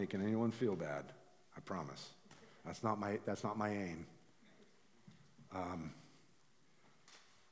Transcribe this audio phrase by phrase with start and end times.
[0.00, 1.04] making anyone feel bad,
[1.56, 2.08] I promise.
[2.64, 4.06] That's not my, that's not my aim.
[5.54, 5.92] Um,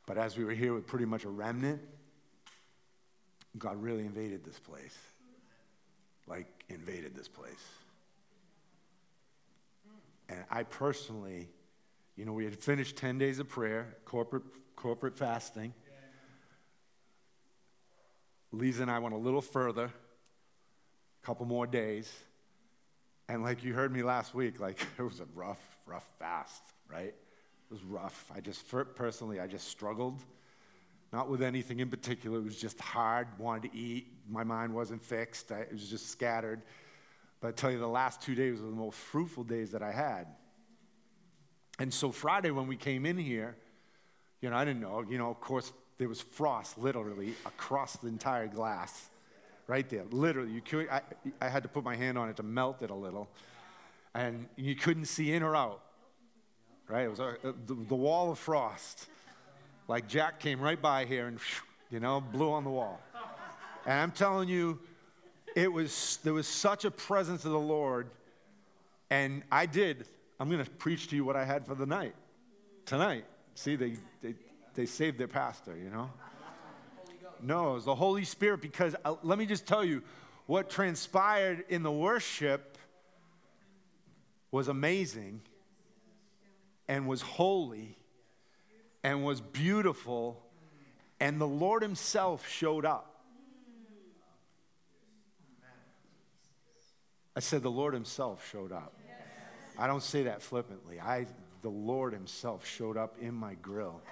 [0.06, 1.80] but as we were here with pretty much a remnant,
[3.58, 4.96] God really invaded this place.
[6.26, 7.64] Like, invaded this place.
[10.28, 11.48] And I personally,
[12.16, 14.42] you know, we had finished 10 days of prayer, corporate,
[14.76, 15.72] corporate fasting.
[18.52, 22.10] Lisa and I went a little further, a couple more days.
[23.28, 27.14] And like you heard me last week, like it was a rough, rough fast, right?
[27.14, 28.30] It was rough.
[28.34, 30.22] I just, personally, I just struggled.
[31.12, 32.38] Not with anything in particular.
[32.38, 34.08] It was just hard, wanted to eat.
[34.28, 35.50] My mind wasn't fixed.
[35.52, 36.60] I, it was just scattered.
[37.40, 39.92] But I tell you, the last two days were the most fruitful days that I
[39.92, 40.26] had.
[41.78, 43.56] And so Friday, when we came in here,
[44.40, 48.08] you know, I didn't know, you know, of course, there was frost literally across the
[48.08, 49.08] entire glass,
[49.66, 50.04] right there.
[50.10, 51.02] Literally, you could, I,
[51.40, 53.28] I had to put my hand on it to melt it a little.
[54.14, 55.80] And you couldn't see in or out,
[56.88, 57.04] right?
[57.04, 59.06] It was a, the, the wall of frost.
[59.88, 61.38] Like Jack came right by here and,
[61.90, 63.00] you know, blew on the wall.
[63.86, 64.78] And I'm telling you,
[65.56, 68.10] it was, there was such a presence of the Lord.
[69.08, 70.06] And I did.
[70.38, 72.14] I'm going to preach to you what I had for the night,
[72.84, 73.24] tonight.
[73.54, 74.34] See, they, they,
[74.74, 76.10] they saved their pastor, you know?
[77.42, 80.02] No, it was the Holy Spirit because uh, let me just tell you
[80.46, 82.76] what transpired in the worship
[84.50, 85.40] was amazing
[86.88, 87.96] and was holy
[89.08, 90.38] and was beautiful,
[91.18, 93.22] and the Lord Himself showed up.
[97.34, 98.92] I said, the Lord Himself showed up.
[99.78, 101.00] I don't say that flippantly.
[101.00, 101.24] I,
[101.62, 104.02] the Lord Himself showed up in my grill.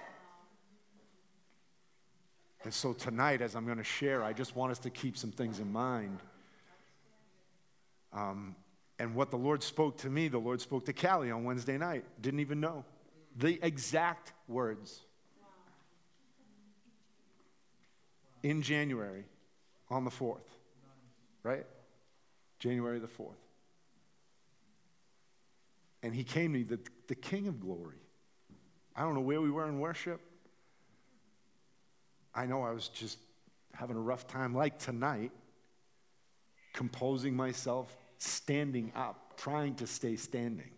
[2.63, 5.31] And so tonight, as I'm going to share, I just want us to keep some
[5.31, 6.21] things in mind.
[8.11, 8.55] Um,
[8.97, 12.03] and what the Lord spoke to me, the Lord spoke to Callie on Wednesday night.
[12.19, 12.83] Didn't even know
[13.37, 15.01] the exact words.
[18.43, 19.25] In January,
[19.89, 20.47] on the 4th,
[21.43, 21.65] right?
[22.59, 23.33] January the 4th.
[26.03, 27.97] And he came to me, the, the King of Glory.
[28.95, 30.21] I don't know where we were in worship.
[32.33, 33.17] I know I was just
[33.73, 35.31] having a rough time, like tonight,
[36.73, 40.69] composing myself, standing up, trying to stay standing.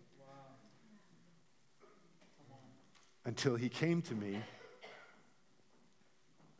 [3.24, 4.40] Until he came to me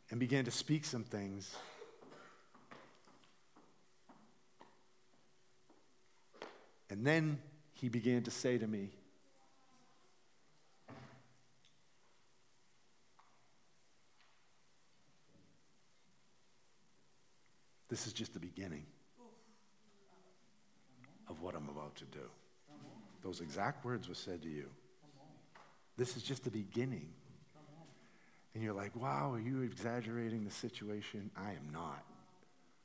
[0.09, 1.55] and began to speak some things.
[6.89, 7.39] And then
[7.73, 8.89] he began to say to me,
[17.91, 18.85] This is just the beginning
[21.27, 22.23] of what I'm about to do.
[23.21, 24.69] Those exact words were said to you.
[25.97, 27.09] This is just the beginning.
[28.53, 31.31] And you're like, wow, are you exaggerating the situation?
[31.37, 32.03] I am not.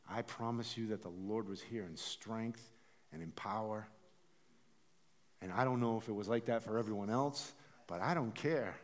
[0.08, 2.62] I promise you that the Lord was here in strength
[3.12, 3.88] and in power.
[5.42, 7.52] And I don't know if it was like that for everyone else,
[7.88, 8.76] but I don't care.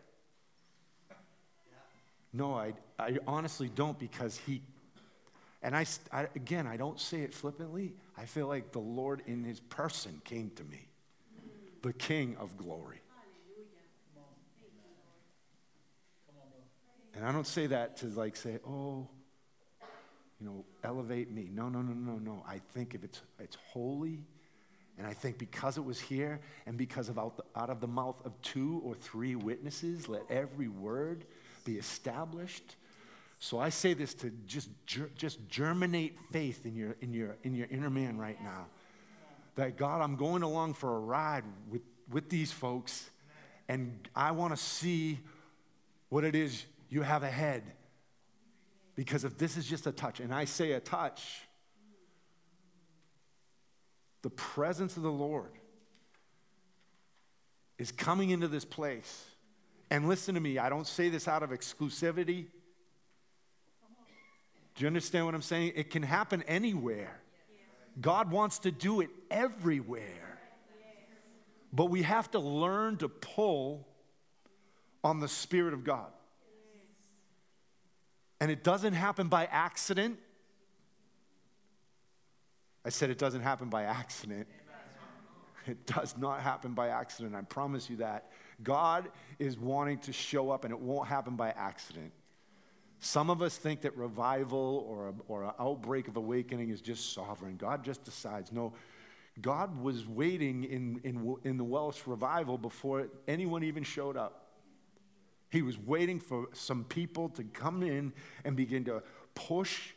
[2.32, 4.62] No, I, I honestly don't because he
[5.62, 7.94] and I, I, again, I don't say it flippantly.
[8.18, 10.88] I feel like the Lord in his person came to me,
[11.82, 13.01] the King of glory.
[17.14, 19.08] And I don't say that to like say, oh,
[20.40, 21.48] you know, elevate me.
[21.52, 22.44] No, no, no, no, no.
[22.48, 24.24] I think if it's, it's holy,
[24.98, 27.86] and I think because it was here, and because of out, the, out of the
[27.86, 31.24] mouth of two or three witnesses, let every word
[31.64, 32.76] be established.
[33.38, 37.66] So I say this to just, just germinate faith in your, in, your, in your
[37.70, 38.66] inner man right now.
[39.56, 43.10] That God, I'm going along for a ride with, with these folks,
[43.69, 45.20] and I want to see
[46.08, 47.62] what it is you have a head.
[48.94, 51.40] Because if this is just a touch, and I say a touch,
[54.20, 55.52] the presence of the Lord
[57.78, 59.24] is coming into this place.
[59.90, 62.48] And listen to me, I don't say this out of exclusivity.
[64.74, 65.72] Do you understand what I'm saying?
[65.74, 67.18] It can happen anywhere.
[68.02, 70.38] God wants to do it everywhere.
[71.72, 73.88] But we have to learn to pull
[75.02, 76.12] on the Spirit of God.
[78.42, 80.18] And it doesn't happen by accident.
[82.84, 84.48] I said it doesn't happen by accident.
[85.68, 87.36] It does not happen by accident.
[87.36, 88.32] I promise you that.
[88.64, 92.10] God is wanting to show up, and it won't happen by accident.
[92.98, 97.12] Some of us think that revival or, a, or an outbreak of awakening is just
[97.12, 97.54] sovereign.
[97.56, 98.50] God just decides.
[98.50, 98.72] No,
[99.40, 104.41] God was waiting in, in, in the Welsh revival before anyone even showed up.
[105.52, 109.02] He was waiting for some people to come in and begin to
[109.34, 109.90] push,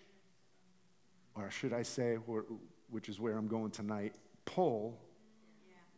[1.33, 2.15] or should I say,
[2.89, 4.99] which is where I'm going tonight, pull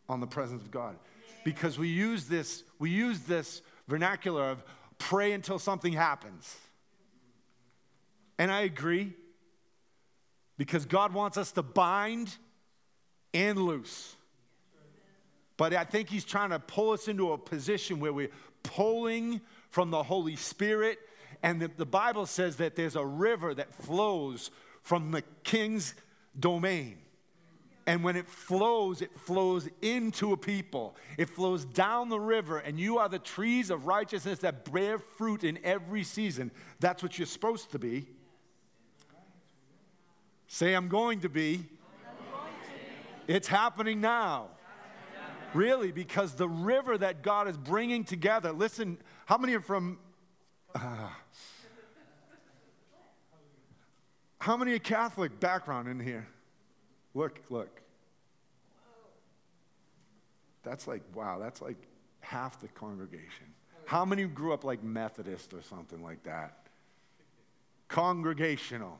[0.08, 0.96] on the presence of God.
[1.44, 4.62] Because we use this, we use this vernacular of
[4.98, 6.56] pray until something happens.
[8.38, 9.12] And I agree.
[10.56, 12.36] Because God wants us to bind
[13.34, 14.14] and loose.
[15.56, 18.30] But I think He's trying to pull us into a position where we're
[18.62, 19.40] pulling
[19.70, 20.98] from the Holy Spirit.
[21.42, 24.50] And the, the Bible says that there's a river that flows
[24.82, 25.94] from the king's
[26.38, 26.98] domain.
[27.86, 30.94] And when it flows, it flows into a people.
[31.16, 35.42] It flows down the river, and you are the trees of righteousness that bear fruit
[35.42, 36.50] in every season.
[36.80, 38.06] That's what you're supposed to be.
[40.48, 41.64] Say, I'm going to be.
[43.26, 44.48] It's happening now.
[45.54, 49.98] Really, because the river that God is bringing together, listen, how many are from.
[50.74, 51.08] Uh,
[54.38, 56.26] how many Catholic background in here?
[57.14, 57.80] Look, look.
[60.62, 61.76] That's like, wow, that's like
[62.20, 63.46] half the congregation.
[63.86, 66.66] How many grew up like Methodist or something like that?
[67.88, 68.98] Congregational.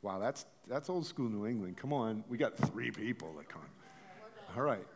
[0.00, 1.76] Wow, that's, that's old school New England.
[1.76, 3.62] Come on, we got three people that come.
[4.56, 4.86] All right.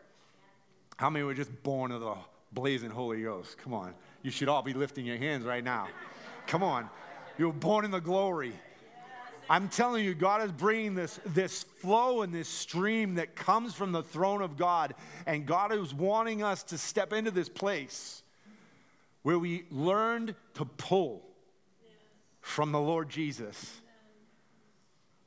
[0.99, 2.15] How many were just born of the
[2.53, 3.57] blazing Holy Ghost?
[3.59, 3.95] Come on.
[4.23, 5.89] You should all be lifting your hands right now.
[6.49, 6.91] Come on.
[7.39, 8.53] You were born in the glory.
[9.49, 13.93] I'm telling you, God is bringing this, this flow and this stream that comes from
[13.93, 14.95] the throne of God.
[15.25, 18.25] And God is wanting us to step into this place
[19.23, 21.23] where we learned to pull
[22.41, 23.81] from the Lord Jesus.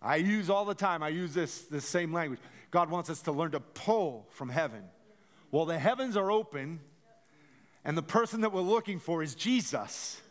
[0.01, 2.39] I use all the time, I use this, this same language.
[2.71, 4.83] God wants us to learn to pull from heaven.
[5.51, 6.79] Well, the heavens are open,
[7.83, 10.21] and the person that we're looking for is Jesus.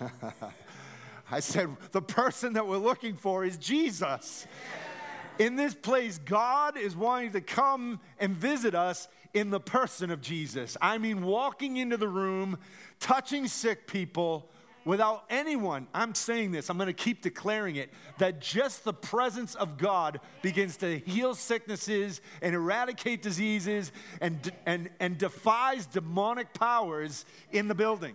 [1.30, 4.46] I said, the person that we're looking for is Jesus.
[5.38, 10.22] In this place, God is wanting to come and visit us in the person of
[10.22, 10.78] Jesus.
[10.80, 12.58] I mean, walking into the room,
[13.00, 14.48] touching sick people
[14.84, 19.54] without anyone, I'm saying this, I'm going to keep declaring it, that just the presence
[19.54, 27.24] of God begins to heal sicknesses and eradicate diseases and, and, and defies demonic powers
[27.52, 28.14] in the building.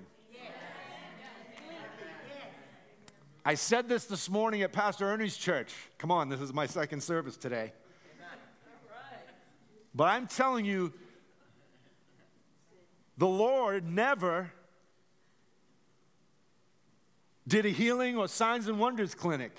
[3.46, 5.74] I said this this morning at Pastor Ernie's church.
[5.98, 7.74] Come on, this is my second service today.
[9.96, 10.94] But I'm telling you,
[13.18, 14.52] the Lord never
[17.50, 19.52] did a healing or signs and wonders clinic.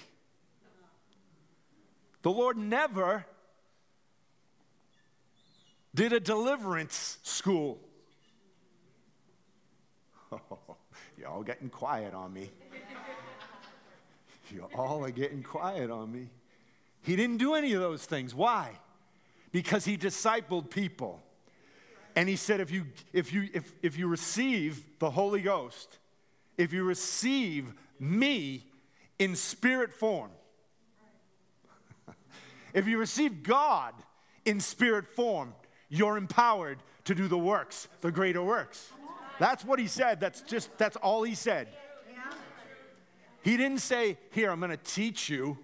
[2.22, 3.24] The Lord never
[5.94, 7.80] did a deliverance school.
[10.32, 10.40] Oh,
[11.18, 12.50] y'all getting quiet on me.
[14.52, 16.28] You all are getting quiet on me.
[17.02, 18.34] He didn't do any of those things.
[18.34, 18.70] Why?
[19.52, 21.20] Because he discipled people.
[22.14, 25.99] And he said, if you, if you, if, if you receive the Holy Ghost,
[26.60, 28.66] if you receive me
[29.18, 30.30] in spirit form,
[32.74, 33.94] if you receive God
[34.44, 35.54] in spirit form,
[35.88, 38.92] you're empowered to do the works, the greater works.
[39.38, 40.20] That's what he said.
[40.20, 41.68] That's just, that's all he said.
[43.42, 45.56] He didn't say, Here, I'm going to teach you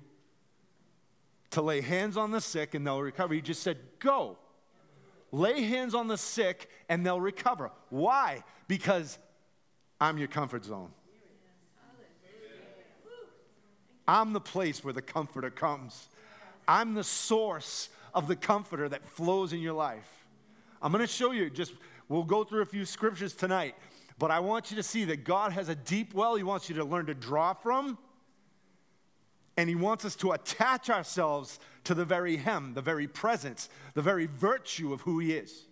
[1.51, 3.35] to lay hands on the sick and they'll recover.
[3.35, 4.39] He just said, Go.
[5.31, 7.71] Lay hands on the sick and they'll recover.
[7.91, 8.45] Why?
[8.67, 9.19] Because
[10.01, 10.91] I'm your comfort zone.
[14.09, 16.09] I'm the place where the comforter comes.
[16.69, 20.09] I'm the source of the comforter that flows in your life.
[20.81, 21.73] I'm going to show you just,
[22.09, 23.75] we'll go through a few scriptures tonight.
[24.19, 26.77] But I want you to see that God has a deep well He wants you
[26.77, 27.99] to learn to draw from.
[29.57, 34.03] And He wants us to attach ourselves to the very hem, the very presence, the
[34.03, 35.65] very virtue of who He is.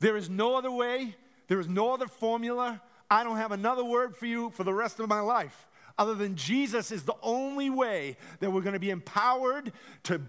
[0.00, 1.16] There is no other way,
[1.48, 2.80] there is no other formula.
[3.10, 6.34] I don't have another word for you for the rest of my life other than
[6.34, 9.72] Jesus is the only way that we're going to be empowered
[10.04, 10.20] to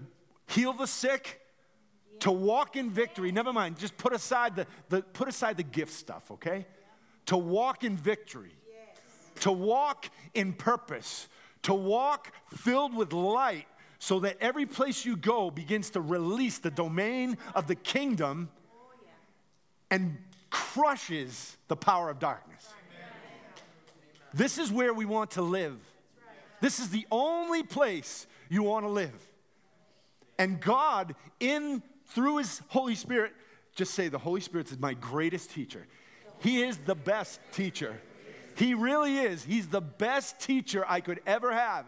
[0.48, 1.42] heal the sick,
[2.20, 3.32] to walk in victory.
[3.32, 6.66] Never mind, just put aside the, the, put aside the gift stuff, okay?
[7.28, 8.56] To walk in victory,
[9.42, 11.28] to walk in purpose,
[11.64, 13.66] to walk filled with light
[13.98, 18.50] so that every place you go begins to release the domain of the kingdom
[19.90, 20.18] and
[20.56, 22.66] crushes the power of darkness.
[24.34, 25.78] This is where we want to live.
[26.62, 29.22] This is the only place you want to live.
[30.40, 33.34] And God, in through His Holy Spirit,
[33.76, 35.86] just say the Holy Spirit is my greatest teacher.
[36.40, 38.00] He is the best teacher.
[38.56, 39.44] He really is.
[39.44, 41.86] He's the best teacher I could ever have.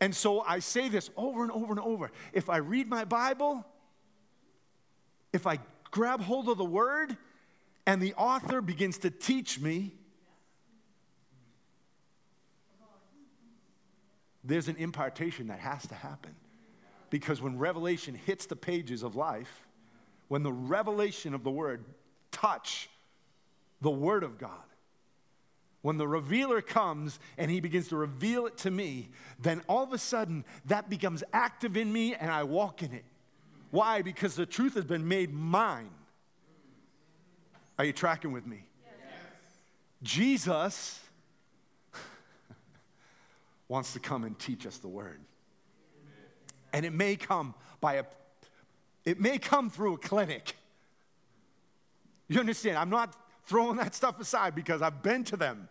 [0.00, 2.10] And so I say this over and over and over.
[2.32, 3.66] If I read my Bible,
[5.32, 5.58] if I
[5.90, 7.16] grab hold of the word,
[7.86, 9.92] and the author begins to teach me,
[14.44, 16.34] there's an impartation that has to happen.
[17.10, 19.66] Because when revelation hits the pages of life,
[20.28, 21.84] when the revelation of the word
[22.30, 22.88] touch
[23.80, 24.52] the word of God,
[25.82, 29.08] when the revealer comes and he begins to reveal it to me,
[29.40, 33.04] then all of a sudden that becomes active in me and I walk in it.
[33.70, 34.02] Why?
[34.02, 35.90] Because the truth has been made mine.
[37.80, 38.62] Are you tracking with me?
[38.84, 38.92] Yes.
[40.02, 41.00] Jesus
[43.68, 45.18] wants to come and teach us the word.
[46.74, 48.04] And it may come by a
[49.06, 50.56] it may come through a clinic.
[52.28, 52.76] You understand?
[52.76, 55.66] I'm not throwing that stuff aside because I've been to them.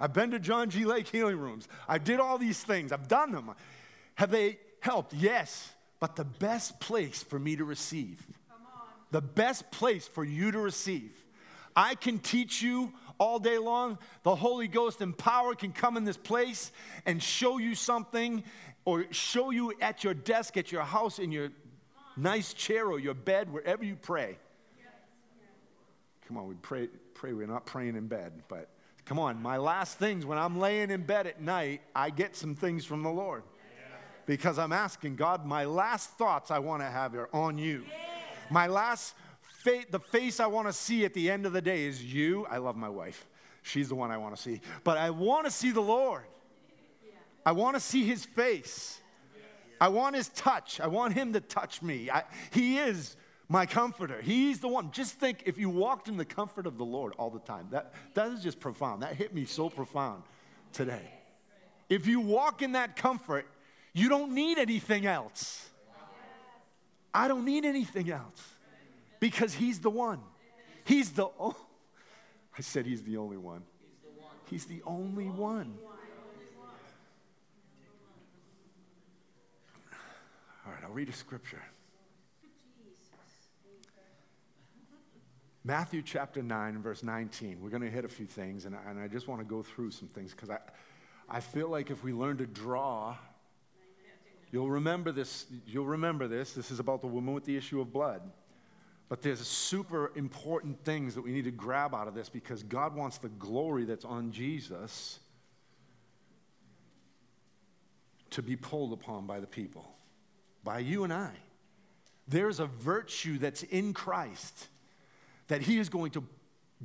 [0.00, 0.84] I've been to John G.
[0.84, 1.68] Lake healing rooms.
[1.88, 2.90] I did all these things.
[2.90, 3.52] I've done them.
[4.16, 5.14] Have they helped?
[5.14, 5.70] Yes.
[6.00, 8.20] But the best place for me to receive,
[9.12, 11.21] the best place for you to receive
[11.74, 13.98] I can teach you all day long.
[14.22, 16.72] The Holy Ghost and power can come in this place
[17.06, 18.42] and show you something
[18.84, 21.50] or show you at your desk, at your house, in your
[22.16, 24.38] nice chair or your bed, wherever you pray.
[26.26, 27.32] Come on, we pray, pray.
[27.32, 28.68] We're not praying in bed, but
[29.04, 29.40] come on.
[29.40, 33.02] My last things when I'm laying in bed at night, I get some things from
[33.02, 33.42] the Lord
[34.26, 37.84] because I'm asking God, my last thoughts I want to have are on you.
[38.50, 39.14] My last
[39.62, 42.46] fa- the face I want to see at the end of the day is you.
[42.50, 43.26] I love my wife.
[43.62, 44.60] She's the one I want to see.
[44.84, 46.24] But I want to see the Lord.
[47.44, 49.00] I want to see his face.
[49.80, 50.80] I want his touch.
[50.80, 52.10] I want him to touch me.
[52.10, 53.16] I, he is
[53.48, 54.20] my comforter.
[54.20, 54.90] He's the one.
[54.92, 57.68] Just think if you walked in the comfort of the Lord all the time.
[57.70, 59.02] That, that is just profound.
[59.02, 60.22] That hit me so profound
[60.72, 61.10] today.
[61.88, 63.46] If you walk in that comfort,
[63.92, 65.68] you don't need anything else.
[67.12, 68.51] I don't need anything else
[69.22, 70.18] because he's the one.
[70.82, 71.26] He's the
[72.58, 73.62] I said he's the only one.
[74.50, 75.74] He's the only one.
[80.66, 81.62] All right, I'll read a scripture.
[85.62, 87.60] Matthew chapter 9, verse 19.
[87.62, 89.62] We're going to hit a few things, and I, and I just want to go
[89.62, 90.58] through some things because I,
[91.30, 93.16] I feel like if we learn to draw,
[94.50, 95.46] you'll remember this.
[95.64, 96.54] You'll remember this.
[96.54, 98.22] This is about the woman with the issue of blood.
[99.12, 102.96] But there's super important things that we need to grab out of this because God
[102.96, 105.18] wants the glory that's on Jesus
[108.30, 109.84] to be pulled upon by the people,
[110.64, 111.30] by you and I.
[112.26, 114.68] There's a virtue that's in Christ
[115.48, 116.24] that he is going to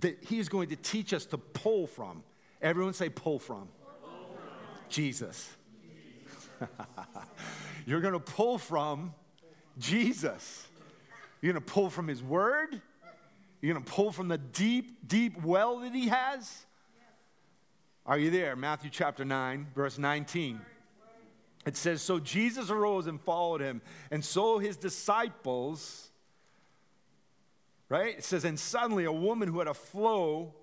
[0.01, 2.24] that he is going to teach us to pull from.
[2.62, 3.69] Everyone say pull from.
[4.01, 4.89] Pull from.
[4.89, 5.50] Jesus.
[7.86, 9.13] You're going to pull from
[9.79, 10.67] Jesus.
[11.41, 12.82] You're going to pull from His Word.
[13.62, 16.65] You're going to pull from the deep, deep well that He has.
[18.06, 18.56] Are you there?
[18.56, 20.62] Matthew chapter 9, verse 19.
[21.65, 26.10] It says, So Jesus arose and followed him, and so his disciples,
[27.89, 28.17] right?
[28.17, 30.53] It says, And suddenly a woman who had a flow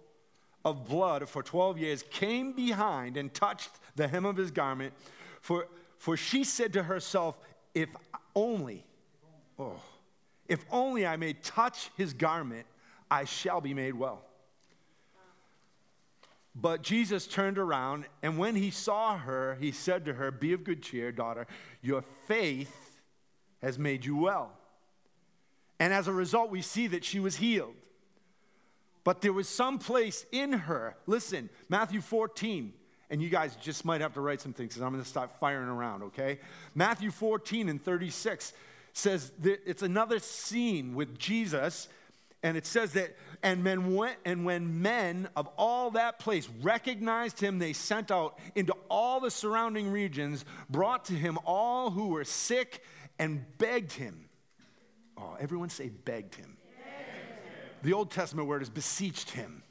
[0.65, 4.95] of blood for 12 years came behind and touched the hem of his garment.
[5.43, 7.39] For, for she said to herself,
[7.75, 7.91] If
[8.35, 8.87] only,
[9.59, 9.83] oh,
[10.49, 12.67] if only I may touch his garment,
[13.11, 14.23] I shall be made well.
[16.55, 20.63] But Jesus turned around, and when he saw her, he said to her, Be of
[20.63, 21.47] good cheer, daughter,
[21.83, 23.01] your faith
[23.61, 24.53] has made you well.
[25.81, 27.75] And as a result, we see that she was healed.
[29.03, 32.73] But there was some place in her, listen, Matthew 14,
[33.11, 35.31] and you guys just might have to write some things because I'm going to start
[35.41, 36.39] firing around, okay?
[36.75, 38.53] Matthew 14 and 36
[38.95, 41.89] says that it's another scene with Jesus,
[42.43, 47.41] and it says that, and, men went, and when men of all that place recognized
[47.41, 52.25] him, they sent out into all the surrounding regions, brought to him all who were
[52.25, 52.83] sick,
[53.19, 54.29] and begged him.
[55.19, 56.57] Oh, everyone say begged him.
[57.83, 59.63] The Old Testament word is beseeched him.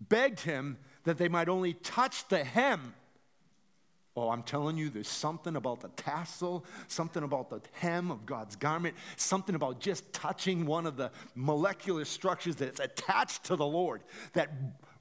[0.00, 2.94] Begged him that they might only touch the hem
[4.18, 8.56] Oh, I'm telling you, there's something about the tassel, something about the hem of God's
[8.56, 14.02] garment, something about just touching one of the molecular structures that's attached to the Lord
[14.32, 14.50] that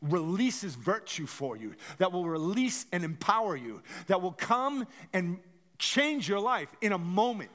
[0.01, 5.39] releases virtue for you, that will release and empower you, that will come and
[5.77, 7.51] change your life in a moment.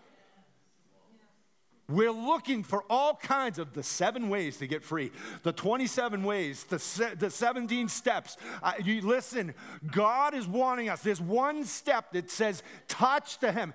[1.91, 5.11] We're looking for all kinds of the seven ways to get free,
[5.43, 8.37] the 27 ways, the, se- the 17 steps.
[8.83, 9.55] You listen,
[9.91, 11.03] God is wanting us.
[11.03, 13.75] There's one step that says, touch the him.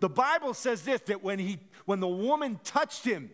[0.00, 3.30] The Bible says this that when, he, when the woman touched him,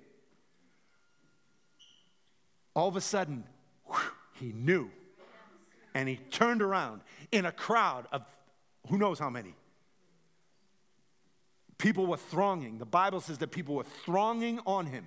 [2.75, 3.45] all of a sudden,
[3.87, 3.99] whew,
[4.35, 4.91] he knew.
[5.95, 7.01] And he turned around
[7.33, 8.23] in a crowd of
[8.89, 9.55] who knows how many.
[11.79, 12.79] People were thronging.
[12.79, 15.07] The Bible says that people were thronging on him.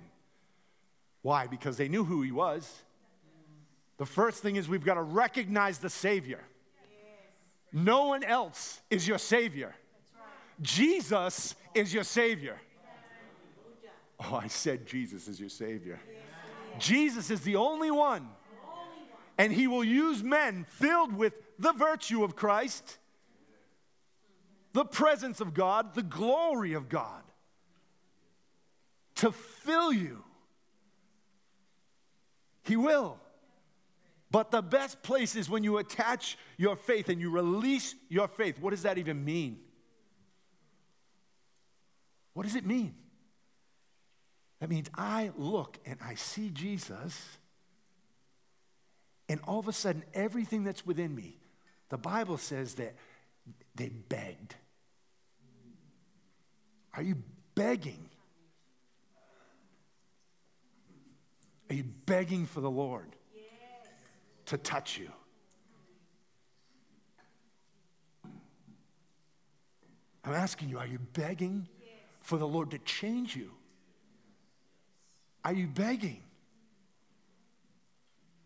[1.20, 1.46] Why?
[1.46, 2.82] Because they knew who he was.
[3.98, 6.40] The first thing is we've got to recognize the Savior.
[7.72, 9.74] No one else is your Savior.
[10.60, 12.58] Jesus is your Savior.
[14.20, 16.00] Oh, I said Jesus is your Savior.
[16.78, 18.28] Jesus is the only one.
[19.38, 22.98] And he will use men filled with the virtue of Christ
[24.72, 27.22] the presence of God, the glory of God
[29.16, 30.24] to fill you.
[32.64, 33.18] He will.
[34.30, 38.58] But the best place is when you attach your faith and you release your faith.
[38.58, 39.58] What does that even mean?
[42.32, 42.94] What does it mean?
[44.60, 47.20] That means I look and I see Jesus,
[49.28, 51.38] and all of a sudden, everything that's within me,
[51.88, 52.94] the Bible says that
[53.74, 54.54] they begged.
[56.94, 57.16] Are you
[57.54, 58.08] begging?
[61.70, 63.44] Are you begging for the Lord yes.
[64.46, 65.10] to touch you?
[70.24, 71.90] I'm asking you, are you begging yes.
[72.20, 73.50] for the Lord to change you?
[75.44, 76.22] Are you begging?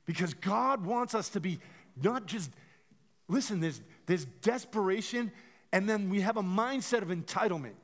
[0.07, 1.59] Because God wants us to be
[2.01, 2.51] not just,
[3.29, 5.33] listen, there's, there's desperation,
[5.73, 7.75] and then we have a mindset of entitlement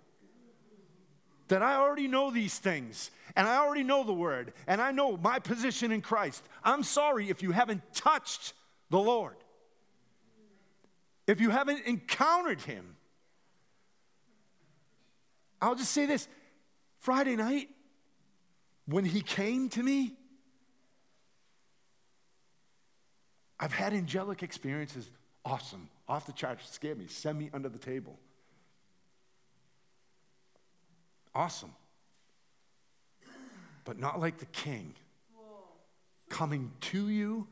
[1.53, 5.19] that I already know these things and I already know the word and I know
[5.19, 6.43] my position in Christ.
[6.65, 8.55] I'm sorry if you haven't touched
[8.89, 9.37] the Lord,
[11.27, 12.97] if you haven't encountered Him.
[15.61, 16.27] I'll just say this
[17.01, 17.69] Friday night,
[18.87, 20.15] when He came to me,
[23.61, 25.11] I've had angelic experiences.
[25.45, 25.91] Awesome.
[26.09, 27.09] Off the charts, scared me.
[27.09, 28.19] Send me under the table.
[31.35, 31.73] Awesome.
[33.85, 34.95] But not like the king
[36.29, 37.47] coming to you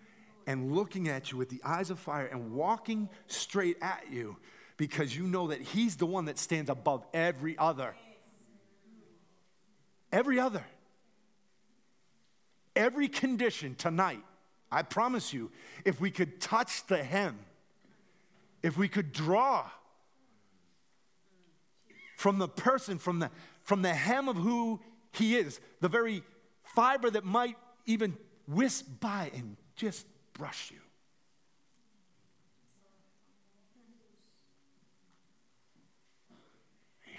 [0.47, 4.37] and looking at you with the eyes of fire and walking straight at you
[4.77, 7.95] because you know that he's the one that stands above every other.
[10.11, 10.65] Every other.
[12.75, 14.23] Every condition tonight,
[14.73, 15.51] I promise you,
[15.85, 17.39] if we could touch the hem,
[18.63, 19.69] if we could draw
[22.17, 23.31] from the person, from the
[23.71, 24.81] from the hem of who
[25.13, 26.25] he is, the very
[26.65, 27.57] fiber that might
[27.87, 28.17] even
[28.49, 30.81] whisk by and just brush you.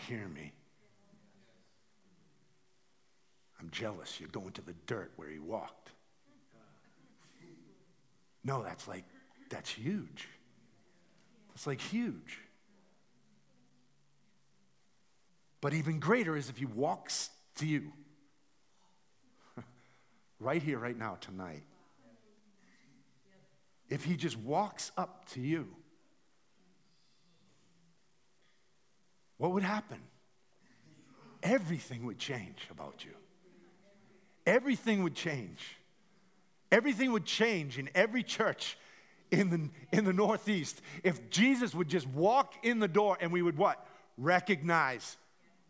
[0.10, 0.52] Hear me.
[3.62, 5.92] I'm jealous you're going to the dirt where he walked.
[8.44, 9.06] No, that's like,
[9.50, 10.28] that's huge.
[11.56, 12.40] It's like huge.
[15.62, 17.94] But even greater is if he walks to you
[20.40, 21.64] right here, right now, tonight.
[23.88, 25.68] If he just walks up to you,
[29.38, 30.00] what would happen?
[31.44, 33.12] Everything would change about you.
[34.46, 35.78] Everything would change.
[36.72, 38.78] Everything would change in every church
[39.30, 43.42] in the, in the Northeast if Jesus would just walk in the door and we
[43.42, 43.86] would what?
[44.18, 45.18] Recognize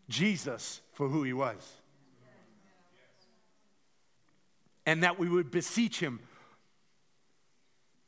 [0.08, 1.76] Jesus for who he was.
[4.84, 6.20] And that we would beseech him.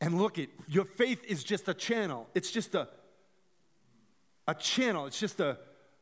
[0.00, 2.28] And look, it your faith is just a channel.
[2.34, 2.88] It's just a,
[4.46, 5.06] a channel.
[5.06, 5.58] It's just a,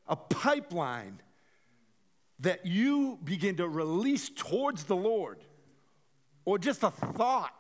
[0.09, 1.21] a pipeline
[2.41, 5.39] that you begin to release towards the Lord.
[6.45, 7.55] Or just a thought.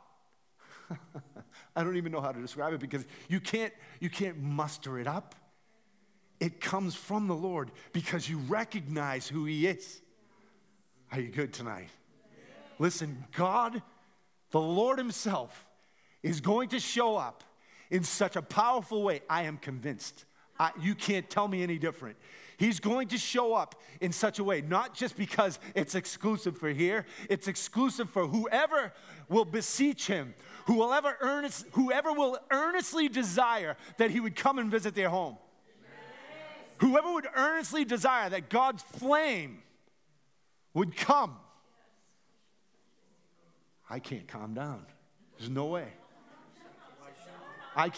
[1.76, 5.06] I don't even know how to describe it because you can't, you can't muster it
[5.06, 5.34] up.
[6.42, 10.00] It comes from the Lord because you recognize who He is.
[11.12, 11.88] Are you good tonight?
[12.80, 13.80] Listen, God,
[14.50, 15.64] the Lord Himself,
[16.20, 17.44] is going to show up
[17.92, 19.20] in such a powerful way.
[19.30, 20.24] I am convinced.
[20.58, 22.16] I, you can't tell me any different.
[22.56, 26.70] He's going to show up in such a way, not just because it's exclusive for
[26.70, 28.92] here, it's exclusive for whoever
[29.28, 30.34] will beseech him,
[30.66, 35.08] who will ever earnest, whoever will earnestly desire that he would come and visit their
[35.08, 35.36] home.
[36.82, 39.62] Whoever would earnestly desire that God's flame
[40.74, 41.36] would come.
[43.88, 44.84] I can't calm down.
[45.38, 45.86] There's no way.
[47.76, 47.92] I,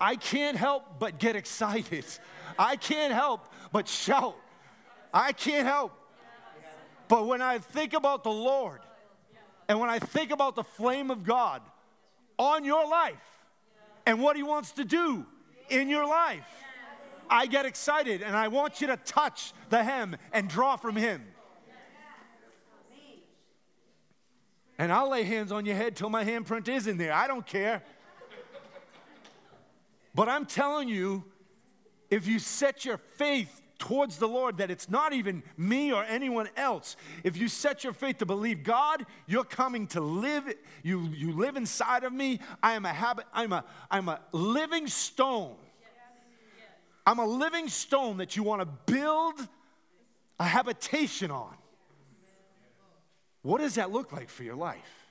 [0.00, 2.04] I can't help but get excited.
[2.58, 4.34] I can't help but shout.
[5.12, 5.92] I can't help.
[7.06, 8.80] But when I think about the Lord
[9.68, 11.62] and when I think about the flame of God
[12.40, 13.22] on your life
[14.04, 15.26] and what He wants to do
[15.74, 16.46] in your life,
[17.28, 21.22] I get excited and I want you to touch the hem and draw from Him.
[24.78, 27.12] And I'll lay hands on your head till my handprint is in there.
[27.12, 27.82] I don't care.
[30.14, 31.24] But I'm telling you,
[32.10, 36.48] if you set your faith towards the Lord, that it's not even me or anyone
[36.56, 41.32] else, if you set your faith to believe, God, you're coming to live, you, you
[41.32, 42.40] live inside of me.
[42.62, 45.56] I am a habit, I'm a, I'm a living stone.
[47.06, 49.34] I'm a living stone that you want to build
[50.40, 51.54] a habitation on.
[53.42, 55.04] What does that look like for your life?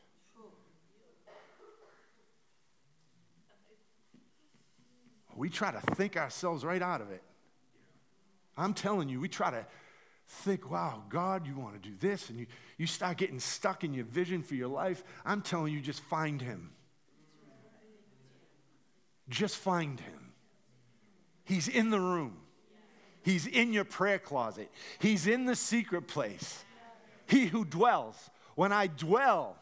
[5.36, 7.24] We try to think ourselves right out of it.
[8.58, 9.66] I'm telling you, we try to
[10.28, 12.46] think, wow, God, you want to do this, and you,
[12.78, 15.04] you start getting stuck in your vision for your life.
[15.26, 16.72] I'm telling you, just find Him.
[19.30, 20.23] Just find Him.
[21.54, 22.36] He's in the room,
[23.22, 26.64] He's in your prayer closet, He's in the secret place.
[27.28, 29.56] He who dwells, when I dwell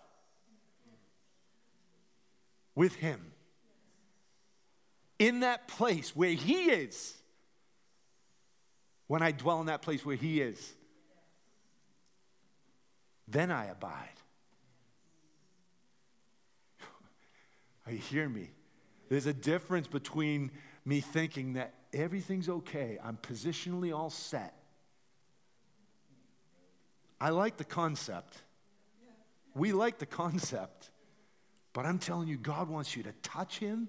[2.76, 3.34] with him
[5.20, 7.14] in that place where he is,
[9.08, 10.74] when I dwell in that place where he is,
[13.28, 14.08] then I abide.
[17.86, 18.50] Are you hearing me?
[19.10, 20.52] There's a difference between
[20.86, 24.56] me thinking that everything's okay, I'm positionally all set,
[27.20, 28.38] I like the concept.
[29.54, 30.90] We like the concept.
[31.74, 33.88] But I'm telling you, God wants you to touch Him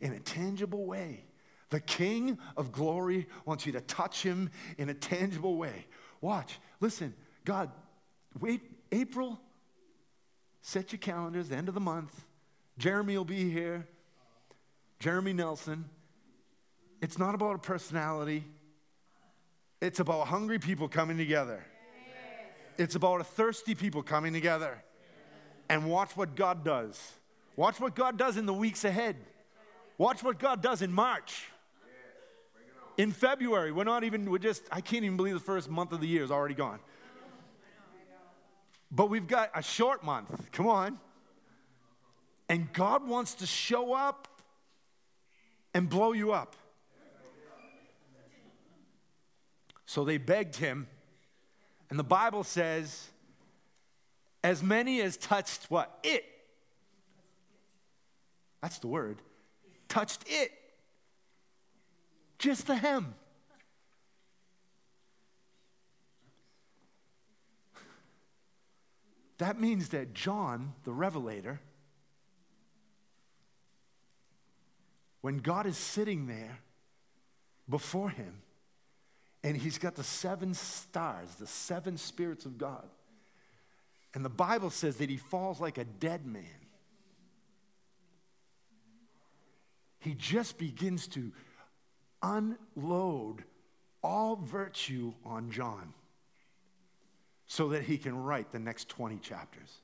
[0.00, 1.24] in a tangible way.
[1.70, 5.86] The King of glory wants you to touch Him in a tangible way.
[6.20, 7.70] Watch, listen, God,
[8.40, 9.40] wait, April,
[10.62, 12.24] set your calendars, the end of the month.
[12.78, 13.86] Jeremy will be here.
[15.00, 15.84] Jeremy Nelson.
[17.00, 18.44] It's not about a personality,
[19.80, 21.64] it's about hungry people coming together.
[22.76, 24.82] It's about a thirsty people coming together.
[25.68, 27.12] And watch what God does.
[27.56, 29.16] Watch what God does in the weeks ahead.
[29.98, 31.44] Watch what God does in March.
[32.96, 36.00] In February, we're not even, we're just, I can't even believe the first month of
[36.00, 36.78] the year is already gone.
[38.90, 40.50] But we've got a short month.
[40.52, 40.98] Come on.
[42.48, 44.26] And God wants to show up
[45.74, 46.56] and blow you up.
[49.88, 50.86] So they begged him
[51.88, 53.08] and the Bible says,
[54.44, 55.98] as many as touched what?
[56.02, 56.26] It.
[58.60, 59.22] That's the word.
[59.88, 60.52] Touched it.
[62.38, 63.14] Just the hem.
[69.38, 71.60] That means that John, the Revelator,
[75.22, 76.58] when God is sitting there
[77.70, 78.42] before him,
[79.42, 82.88] and he's got the seven stars, the seven spirits of God.
[84.14, 86.44] And the Bible says that he falls like a dead man.
[90.00, 91.32] He just begins to
[92.22, 93.44] unload
[94.02, 95.92] all virtue on John
[97.46, 99.78] so that he can write the next 20 chapters.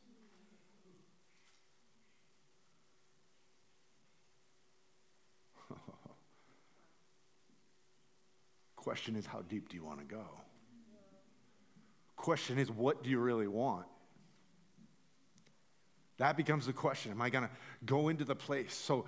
[8.84, 10.26] Question is, how deep do you want to go?
[12.16, 13.86] Question is, what do you really want?
[16.18, 17.10] That becomes the question.
[17.10, 17.50] Am I going to
[17.86, 18.74] go into the place?
[18.74, 19.06] So,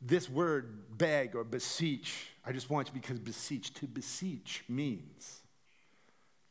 [0.00, 5.42] this word beg or beseech, I just want you because beseech, to beseech means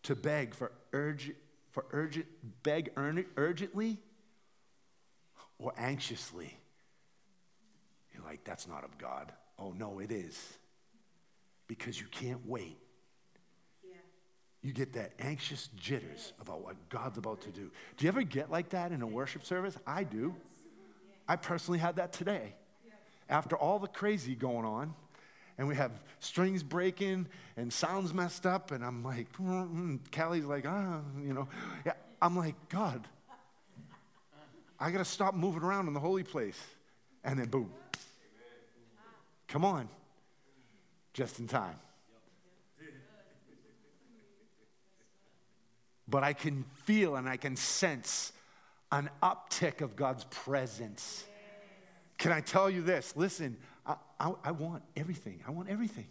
[0.04, 1.38] to beg for urgent,
[1.72, 2.28] for urgent,
[2.62, 3.98] beg urgently
[5.58, 6.56] or anxiously.
[8.14, 9.32] You're like, that's not of God.
[9.58, 10.60] Oh, no, it is
[11.68, 12.78] because you can't wait.
[14.62, 17.72] You get that anxious jitters about what God's about to do.
[17.96, 19.78] Do you ever get like that in a worship service?
[19.86, 20.36] I do.
[21.28, 22.56] I personally had that today.
[23.30, 24.94] after all the crazy going on,
[25.58, 30.66] and we have strings breaking and sounds messed up, and I'm like, mm, Callie's like,
[30.68, 31.48] ah, you know.
[31.86, 33.08] Yeah, I'm like, God,
[34.80, 36.60] I got to stop moving around in the holy place.
[37.24, 37.72] And then boom.
[39.48, 39.90] Come on.
[41.18, 41.80] Just in time.
[46.08, 48.34] But I can feel and I can sense
[48.92, 51.26] an uptick of God's presence.
[52.20, 53.16] Can I tell you this?
[53.16, 55.42] Listen, I, I, I, want everything.
[55.48, 56.06] I want everything.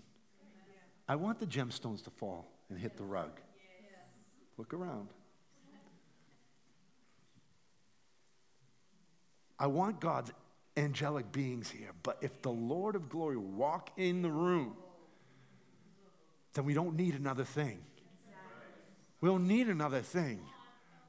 [1.09, 3.31] I want the gemstones to fall and hit the rug.
[4.59, 5.07] Look around.
[9.57, 10.33] I want God's
[10.77, 14.77] angelic beings here, but if the Lord of glory walk in the room,
[16.57, 17.79] then we don't need another thing.
[19.21, 20.41] We don't need another thing.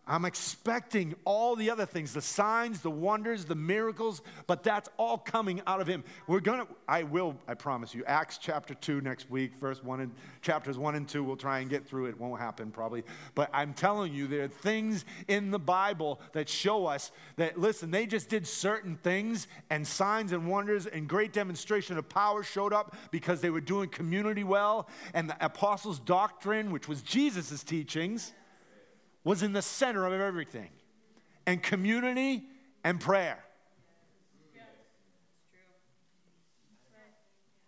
[0.07, 5.17] I'm expecting all the other things, the signs, the wonders, the miracles, but that's all
[5.17, 6.03] coming out of him.
[6.27, 9.99] We're going to, I will, I promise you, Acts chapter 2 next week, first one
[9.99, 12.17] and chapters 1 and 2, we'll try and get through it.
[12.17, 13.03] Won't happen probably.
[13.35, 17.91] But I'm telling you, there are things in the Bible that show us that, listen,
[17.91, 22.71] they just did certain things and signs and wonders and great demonstration of power showed
[22.71, 24.87] up because they were doing community well.
[25.13, 28.31] And the apostles' doctrine, which was Jesus' teachings,
[29.27, 30.69] was in the center of everything,
[31.45, 32.45] and community
[32.85, 33.43] and prayer.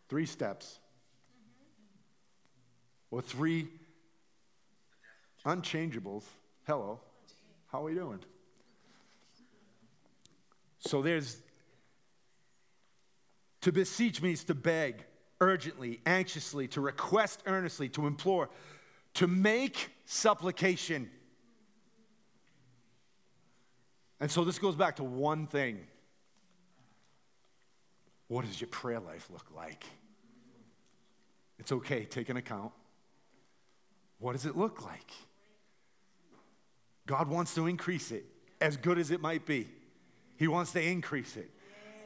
[0.08, 0.80] Three steps.
[3.12, 3.68] Or three
[5.46, 6.24] unchangeables.
[6.66, 7.02] Hello.
[7.68, 8.20] How are we doing?
[10.80, 11.42] So there's
[13.60, 15.04] to beseech means to beg
[15.42, 18.50] urgently, anxiously, to request earnestly, to implore,
[19.16, 21.12] to make supplication.
[24.20, 25.80] And so this goes back to one thing.
[28.28, 29.84] What does your prayer life look like?
[31.58, 32.72] It's okay, take an account.
[34.20, 35.12] What does it look like?
[37.06, 38.26] God wants to increase it,
[38.62, 39.68] as good as it might be.
[40.38, 41.50] He wants to increase it,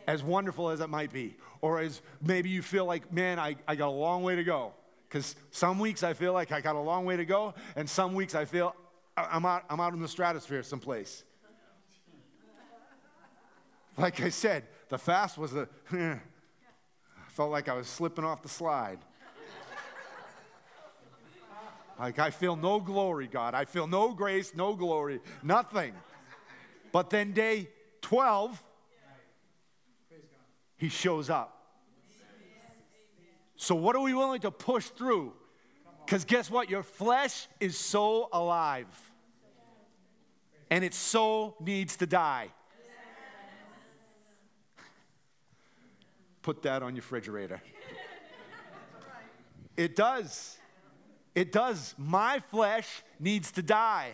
[0.07, 1.35] as wonderful as it might be.
[1.61, 4.73] Or as maybe you feel like, man, I, I got a long way to go.
[5.09, 8.15] Because some weeks I feel like I got a long way to go, and some
[8.15, 8.75] weeks I feel
[9.15, 11.23] I'm out, I'm out in the stratosphere someplace.
[13.97, 18.41] Like I said, the fast was a, eh, I felt like I was slipping off
[18.41, 18.99] the slide.
[21.99, 23.53] Like, I feel no glory, God.
[23.53, 25.93] I feel no grace, no glory, nothing.
[26.91, 27.69] But then day
[28.01, 28.63] 12,
[30.75, 31.59] he shows up.
[33.55, 35.33] So, what are we willing to push through?
[36.05, 36.69] Because guess what?
[36.69, 38.87] Your flesh is so alive,
[40.69, 42.49] and it so needs to die.
[46.43, 47.61] Put that on your refrigerator.
[49.75, 50.57] It does.
[51.33, 51.95] It does.
[51.97, 54.11] My flesh needs to die.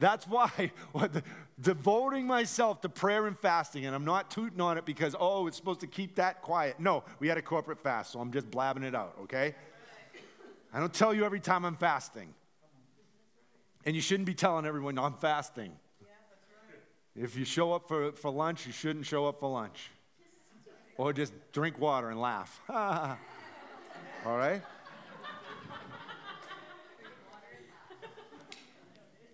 [0.00, 0.50] That's why
[0.94, 1.22] the,
[1.58, 5.56] devoting myself to prayer and fasting, and I'm not tooting on it because, oh, it's
[5.56, 6.78] supposed to keep that quiet.
[6.78, 9.54] No, we had a corporate fast, so I'm just blabbing it out, okay?
[10.74, 12.34] I don't tell you every time I'm fasting.
[13.86, 15.72] And you shouldn't be telling everyone I'm fasting.
[17.16, 19.90] If you show up for, for lunch, you shouldn't show up for lunch
[20.98, 22.60] or just drink water and laugh.
[22.68, 23.16] All
[24.36, 24.60] right?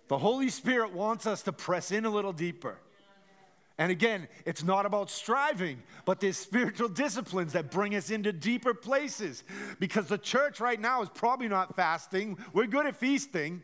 [0.07, 2.77] The Holy Spirit wants us to press in a little deeper.
[3.77, 8.73] And again, it's not about striving, but there's spiritual disciplines that bring us into deeper
[8.73, 9.43] places.
[9.79, 12.37] Because the church right now is probably not fasting.
[12.53, 13.63] We're good at feasting.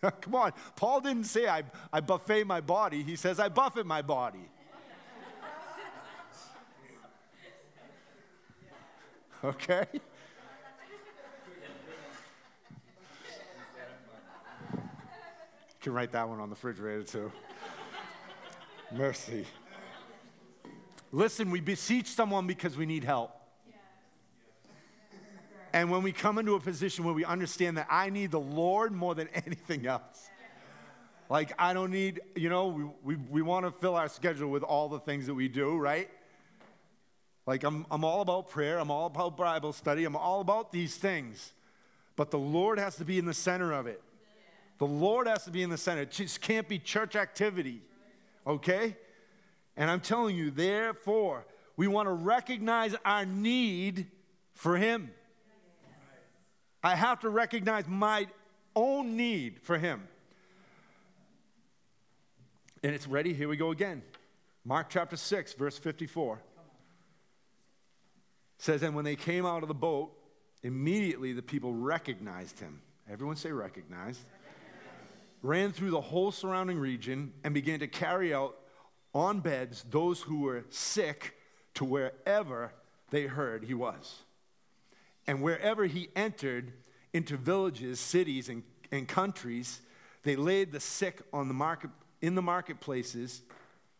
[0.20, 0.52] Come on.
[0.76, 4.48] Paul didn't say I, I buffet my body, he says I buffet my body.
[9.44, 9.86] Okay?
[9.92, 10.00] You
[15.80, 17.32] can write that one on the refrigerator too.
[18.92, 19.46] Mercy.
[21.12, 23.32] Listen, we beseech someone because we need help.
[25.72, 28.92] And when we come into a position where we understand that I need the Lord
[28.92, 30.28] more than anything else,
[31.28, 34.62] like I don't need, you know, we, we, we want to fill our schedule with
[34.62, 36.10] all the things that we do, right?
[37.48, 40.96] Like, I'm, I'm all about prayer, I'm all about Bible study, I'm all about these
[40.96, 41.54] things.
[42.14, 44.02] But the Lord has to be in the center of it.
[44.76, 46.02] The Lord has to be in the center.
[46.02, 47.80] It just can't be church activity,
[48.46, 48.98] okay?
[49.78, 54.08] And I'm telling you, therefore, we want to recognize our need
[54.52, 55.10] for Him.
[56.84, 58.26] I have to recognize my
[58.76, 60.06] own need for Him.
[62.82, 63.32] And it's ready.
[63.32, 64.02] Here we go again.
[64.66, 66.42] Mark chapter 6, verse 54
[68.58, 70.12] says, And when they came out of the boat,
[70.62, 72.80] immediately the people recognized him.
[73.10, 74.20] Everyone say recognized.
[75.42, 78.56] Ran through the whole surrounding region and began to carry out
[79.14, 81.34] on beds those who were sick
[81.74, 82.72] to wherever
[83.10, 84.22] they heard he was.
[85.26, 86.72] And wherever he entered
[87.12, 89.80] into villages, cities, and, and countries,
[90.24, 91.90] they laid the sick on the market,
[92.20, 93.42] in the marketplaces.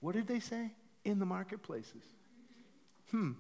[0.01, 0.73] What did they say?
[1.05, 2.03] In the marketplaces.
[3.11, 3.33] Hmm.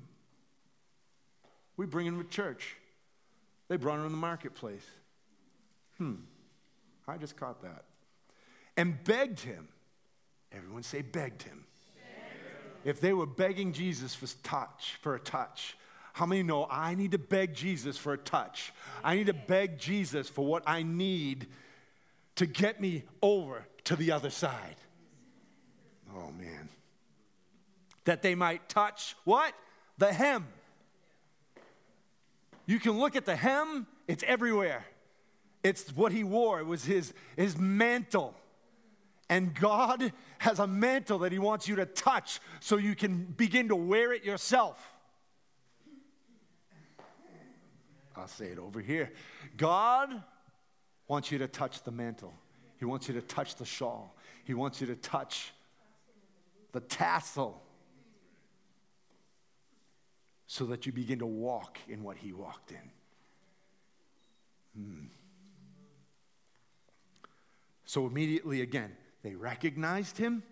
[1.78, 2.76] We bring him to church.
[3.68, 4.84] They brought him in the marketplace.
[5.96, 6.16] Hmm.
[7.06, 7.84] I just caught that.
[8.76, 9.68] And begged him.
[10.52, 11.64] Everyone say, begged him.
[12.84, 15.76] If they were begging Jesus for touch, for a touch,
[16.12, 18.72] how many know I need to beg Jesus for a touch?
[19.04, 21.46] I need to beg Jesus for what I need
[22.36, 24.76] to get me over to the other side.
[26.14, 26.68] Oh man.
[28.04, 29.54] That they might touch what?
[29.98, 30.46] The hem.
[32.68, 34.84] You can look at the hem, it's everywhere.
[35.64, 38.36] It's what he wore, it was his, his mantle.
[39.30, 43.68] And God has a mantle that He wants you to touch so you can begin
[43.68, 44.82] to wear it yourself.
[48.16, 49.12] I'll say it over here.
[49.56, 50.22] God
[51.08, 52.32] wants you to touch the mantle,
[52.78, 55.52] He wants you to touch the shawl, He wants you to touch
[56.72, 57.62] the tassel
[60.48, 62.90] so that you begin to walk in what He walked in.
[64.76, 65.06] Hmm.
[67.84, 70.42] So immediately again, they recognized him.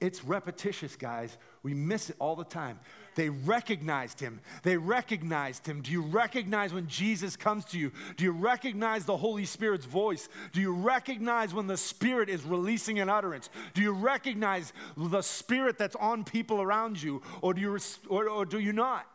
[0.00, 1.38] It's repetitious, guys.
[1.62, 2.80] We miss it all the time.
[3.14, 4.40] They recognized him.
[4.64, 5.82] They recognized him.
[5.82, 7.92] Do you recognize when Jesus comes to you?
[8.16, 10.28] Do you recognize the Holy Spirit's voice?
[10.52, 13.50] Do you recognize when the Spirit is releasing an utterance?
[13.72, 17.22] Do you recognize the Spirit that's on people around you?
[17.40, 19.06] Or do you, or, or do you not?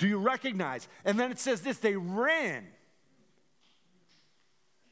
[0.00, 0.88] Do you recognize?
[1.04, 2.66] And then it says this they ran.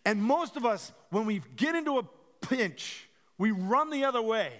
[0.05, 2.03] And most of us, when we get into a
[2.42, 4.53] pinch, we run the other way.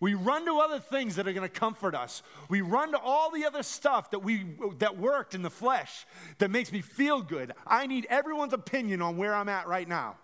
[0.00, 2.22] We run to other things that are going to comfort us.
[2.48, 4.46] We run to all the other stuff that we
[4.78, 6.06] that worked in the flesh
[6.38, 7.52] that makes me feel good.
[7.66, 10.16] I need everyone's opinion on where I'm at right now.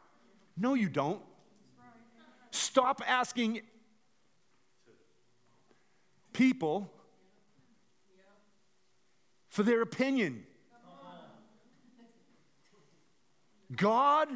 [0.57, 1.21] No, you don't.
[2.51, 3.61] Stop asking
[6.33, 6.91] people
[9.53, 10.45] for their opinion.
[13.77, 14.29] God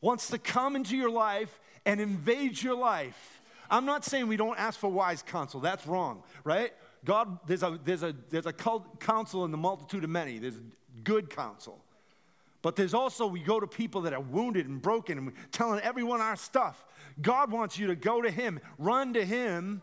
[0.00, 3.42] wants to come into your life and invade your life.
[3.70, 5.60] I'm not saying we don't ask for wise counsel.
[5.60, 6.72] That's wrong, right?
[7.04, 10.38] God, there's a, there's a, there's a counsel in the multitude of many.
[10.38, 10.58] There's
[11.04, 11.84] good counsel.
[12.62, 16.22] But there's also, we go to people that are wounded and broken and telling everyone
[16.22, 16.86] our stuff.
[17.20, 19.82] God wants you to go to Him, run to Him.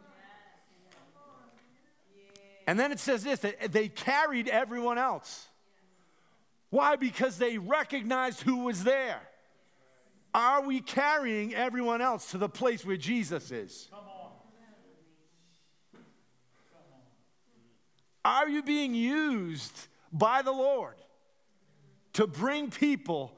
[2.68, 5.48] And then it says this that they carried everyone else.
[6.70, 6.98] Why?
[6.98, 9.22] Because they recognized who was there.
[10.34, 13.88] Are we carrying everyone else to the place where Jesus is?
[13.90, 14.32] Come on.
[18.26, 20.96] Are you being used by the Lord
[22.14, 23.32] to bring people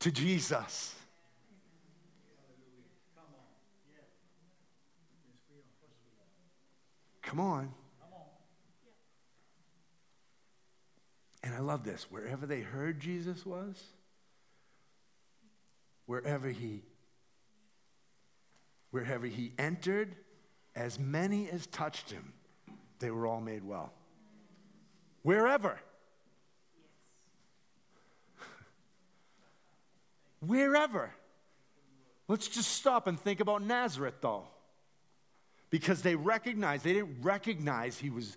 [0.00, 0.96] to Jesus?
[7.22, 7.72] Come on.
[11.42, 12.06] And I love this.
[12.10, 13.82] Wherever they heard Jesus was,
[16.06, 16.82] wherever he
[18.90, 20.16] wherever he entered,
[20.74, 22.32] as many as touched him,
[22.98, 23.92] they were all made well.
[25.22, 25.78] Wherever.
[30.40, 31.10] Wherever.
[32.28, 34.44] Let's just stop and think about Nazareth, though.
[35.70, 38.36] Because they recognized, they didn't recognize he was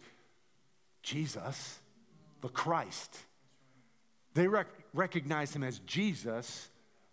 [1.04, 1.80] Jesus,
[2.42, 3.18] the Christ.
[4.34, 6.70] They rec- him as Jesus,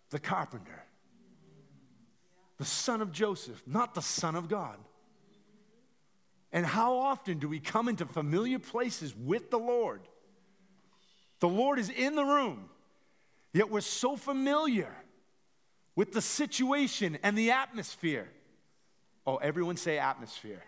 [0.09, 0.83] the carpenter,
[2.57, 4.77] the son of Joseph, not the son of God.
[6.51, 10.01] And how often do we come into familiar places with the Lord?
[11.39, 12.69] The Lord is in the room,
[13.53, 14.91] yet we're so familiar
[15.95, 18.27] with the situation and the atmosphere.
[19.27, 20.63] Oh, everyone say atmosphere.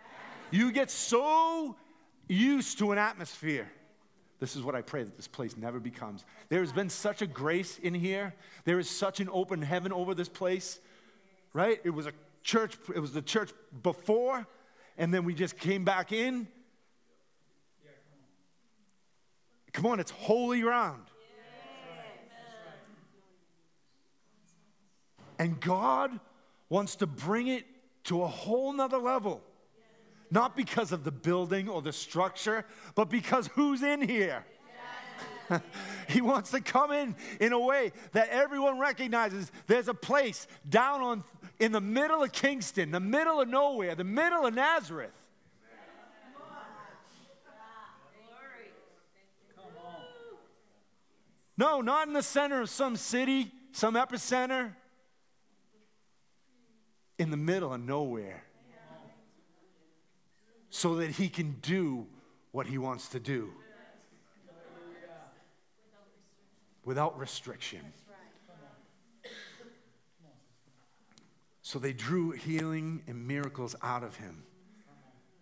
[0.51, 1.76] You get so
[2.28, 3.70] used to an atmosphere
[4.42, 6.26] this is what I pray that this place never becomes.
[6.50, 8.34] There has been such a grace in here.
[8.66, 10.80] There is such an open heaven over this place,
[11.54, 11.80] right?
[11.84, 12.12] It was a
[12.42, 13.52] church, it was the church
[13.84, 14.48] before,
[14.98, 16.48] and then we just came back in.
[19.74, 21.04] Come on, it's holy ground.
[25.38, 26.20] And God
[26.68, 27.66] wants to bring it
[28.06, 29.44] to a whole nother level.
[30.32, 32.66] Not because of the building or the structure,
[32.96, 34.46] but because who's in here?
[36.08, 41.02] he wants to come in in a way that everyone recognizes there's a place down
[41.02, 41.24] on
[41.60, 45.12] in the middle of Kingston, the middle of nowhere, the middle of Nazareth.
[51.58, 54.72] No, not in the center of some city, some epicenter.
[57.20, 58.44] In the middle of nowhere.
[60.82, 62.08] So that he can do
[62.52, 63.52] what he wants to do.
[66.86, 67.82] without restriction.
[71.62, 74.42] So they drew healing and miracles out of him.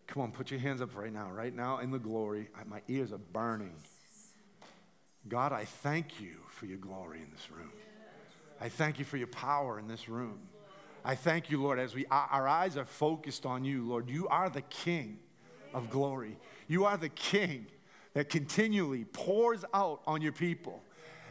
[0.08, 1.30] Come on, put your hands up right now.
[1.32, 3.76] Right now, in the glory, my ears are burning.
[5.30, 7.72] God, I thank you for your glory in this room.
[8.60, 10.40] I thank you for your power in this room.
[11.06, 14.10] I thank you, Lord, as we our eyes are focused on you, Lord.
[14.10, 15.20] You are the King
[15.74, 16.38] of glory.
[16.67, 17.65] You are the King
[18.13, 20.82] that continually pours out on your people.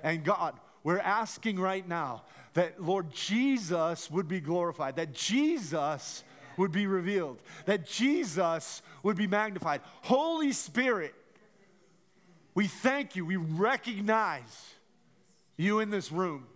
[0.02, 2.22] And God, we're asking right now
[2.54, 6.24] that, Lord, Jesus would be glorified, that Jesus
[6.56, 9.80] would be revealed, that Jesus would be magnified.
[10.02, 11.14] Holy Spirit,
[12.54, 13.24] we thank you.
[13.24, 14.74] We recognize
[15.56, 16.46] you in this room.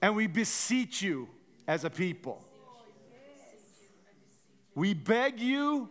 [0.00, 1.28] And we beseech you
[1.66, 2.44] as a people.
[4.74, 5.88] We beg you,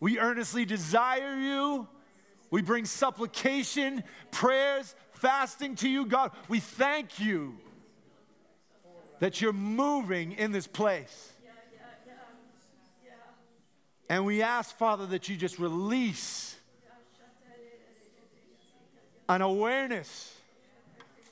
[0.00, 1.86] we earnestly desire you,
[2.50, 6.32] we bring supplication, prayers, fasting to you, God.
[6.48, 7.56] We thank you
[9.20, 11.32] that you're moving in this place.
[14.08, 16.56] And we ask, Father, that you just release
[19.28, 20.34] an awareness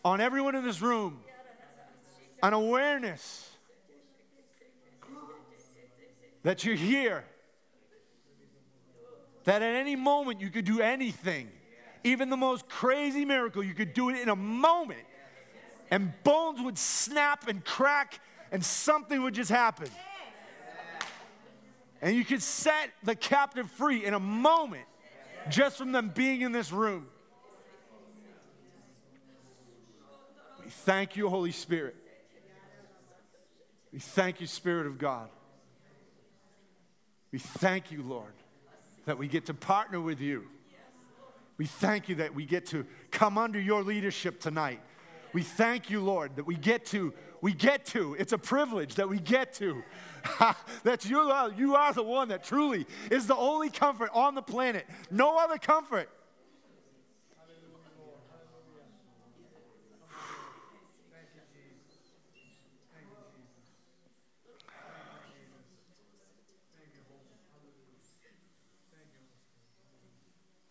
[0.04, 1.18] on everyone in this room,
[2.40, 3.50] an awareness
[6.44, 7.24] that you're here,
[9.48, 11.48] that at any moment you could do anything
[12.04, 15.00] even the most crazy miracle, you could do it in a moment,
[15.90, 18.20] and bones would snap and crack,
[18.52, 19.88] and something would just happen.
[22.00, 24.84] And you could set the captive free in a moment
[25.50, 27.06] just from them being in this room.
[30.62, 31.96] We thank you, Holy Spirit.
[33.92, 35.28] We thank you, Spirit of God.
[37.32, 38.32] We thank you, Lord,
[39.08, 40.44] that we get to partner with you
[41.58, 44.80] we thank you that we get to come under your leadership tonight.
[45.32, 49.08] We thank you, Lord, that we get to, we get to, it's a privilege that
[49.08, 49.82] we get to.
[50.84, 51.18] that you
[51.56, 54.86] you are the one that truly is the only comfort on the planet.
[55.10, 56.08] No other comfort.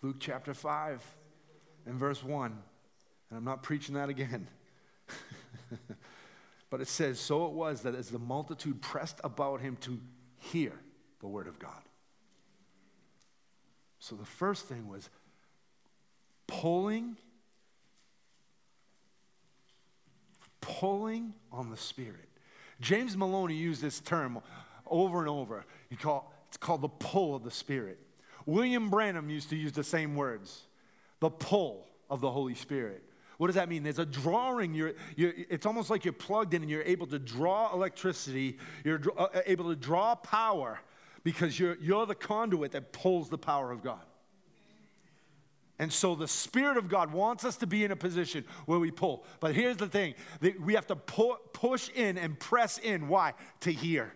[0.07, 1.03] Luke chapter 5
[1.85, 2.45] and verse 1.
[3.29, 4.47] And I'm not preaching that again.
[6.69, 9.99] but it says, So it was that as the multitude pressed about him to
[10.37, 10.71] hear
[11.19, 11.81] the word of God.
[13.99, 15.09] So the first thing was
[16.47, 17.17] pulling,
[20.61, 22.29] pulling on the Spirit.
[22.79, 24.39] James Maloney used this term
[24.89, 25.65] over and over.
[25.99, 27.99] Call, it's called the pull of the Spirit.
[28.47, 30.63] William Branham used to use the same words
[31.19, 33.03] the pull of the Holy Spirit.
[33.37, 33.83] What does that mean?
[33.83, 34.73] There's a drawing.
[34.73, 38.57] You're, you're, it's almost like you're plugged in and you're able to draw electricity.
[38.83, 40.79] You're uh, able to draw power
[41.23, 44.01] because you're, you're the conduit that pulls the power of God.
[45.79, 48.89] And so the Spirit of God wants us to be in a position where we
[48.89, 49.25] pull.
[49.39, 53.07] But here's the thing that we have to pu- push in and press in.
[53.07, 53.33] Why?
[53.61, 54.13] To hear.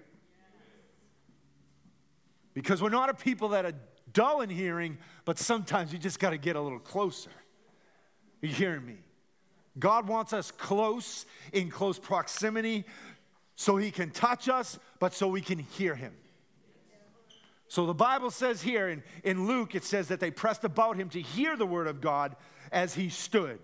[2.54, 3.74] Because we're not a people that are
[4.14, 7.30] dull in hearing, but sometimes you just got to get a little closer.
[8.44, 8.98] Are you hearing me?
[9.80, 12.86] God wants us close, in close proximity,
[13.56, 16.14] so He can touch us, but so we can hear Him.
[17.68, 21.10] So the Bible says here in, in Luke, it says that they pressed about Him
[21.10, 22.36] to hear the word of God
[22.72, 23.60] as He stood.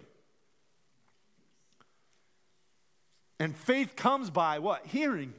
[3.40, 4.86] And faith comes by what?
[4.86, 5.34] Hearing.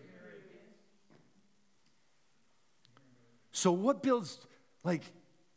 [3.52, 4.38] So, what builds
[4.88, 5.02] like,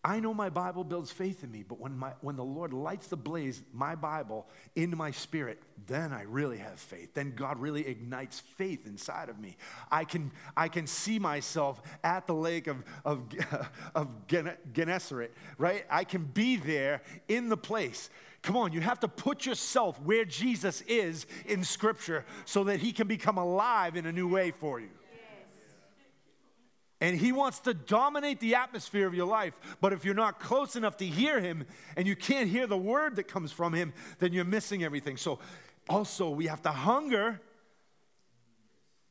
[0.03, 3.07] I know my Bible builds faith in me, but when, my, when the Lord lights
[3.07, 7.13] the blaze, my Bible, into my spirit, then I really have faith.
[7.13, 9.55] Then God really ignites faith inside of me.
[9.89, 13.23] I can, I can see myself at the lake of, of,
[13.95, 14.09] of
[14.73, 15.85] Gennesaret, right?
[15.89, 18.09] I can be there in the place.
[18.41, 22.91] Come on, you have to put yourself where Jesus is in Scripture so that he
[22.91, 24.89] can become alive in a new way for you.
[27.01, 29.53] And he wants to dominate the atmosphere of your life.
[29.81, 31.65] But if you're not close enough to hear him
[31.97, 35.17] and you can't hear the word that comes from him, then you're missing everything.
[35.17, 35.39] So
[35.89, 37.41] also, we have to hunger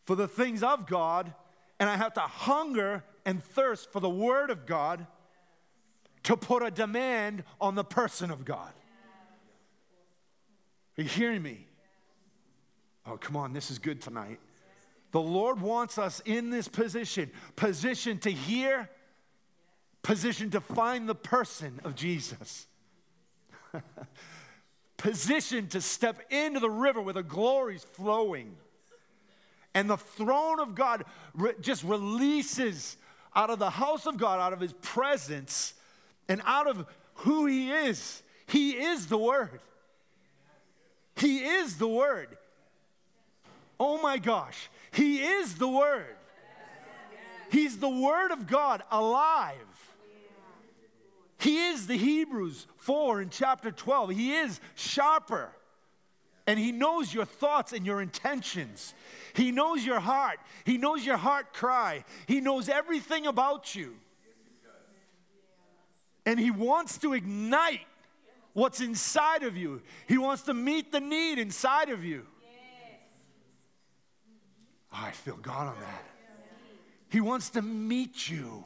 [0.07, 1.35] for the things of God,
[1.79, 5.07] and I have to hunger and thirst for the word of God
[6.23, 8.73] to put a demand on the person of God.
[10.97, 11.67] Are you hearing me?
[13.05, 14.39] Oh, come on, this is good tonight.
[15.13, 18.89] The Lord wants us in this position, position to hear,
[20.03, 22.67] position to find the person of Jesus.
[24.97, 28.55] position to step into the river where the glory's flowing.
[29.75, 31.05] And the throne of God
[31.35, 32.97] re- just releases
[33.35, 35.75] out of the house of God, out of his presence,
[36.29, 38.23] and out of who he is.
[38.47, 39.61] He is the Word.
[41.17, 42.37] He is the Word.
[43.79, 44.69] Oh my gosh.
[44.93, 46.17] He is the Word.
[47.51, 49.57] He's the Word of God alive.
[51.39, 54.11] He is the Hebrews 4 in chapter 12.
[54.11, 55.51] He is sharper.
[56.47, 58.95] And He knows your thoughts and your intentions.
[59.35, 60.39] He knows your heart.
[60.65, 62.05] He knows your heart cry.
[62.27, 63.97] He knows everything about you.
[66.27, 67.87] And He wants to ignite
[68.53, 72.27] what's inside of you, He wants to meet the need inside of you.
[74.93, 76.05] Oh, I feel God on that.
[77.09, 78.65] He wants to meet you.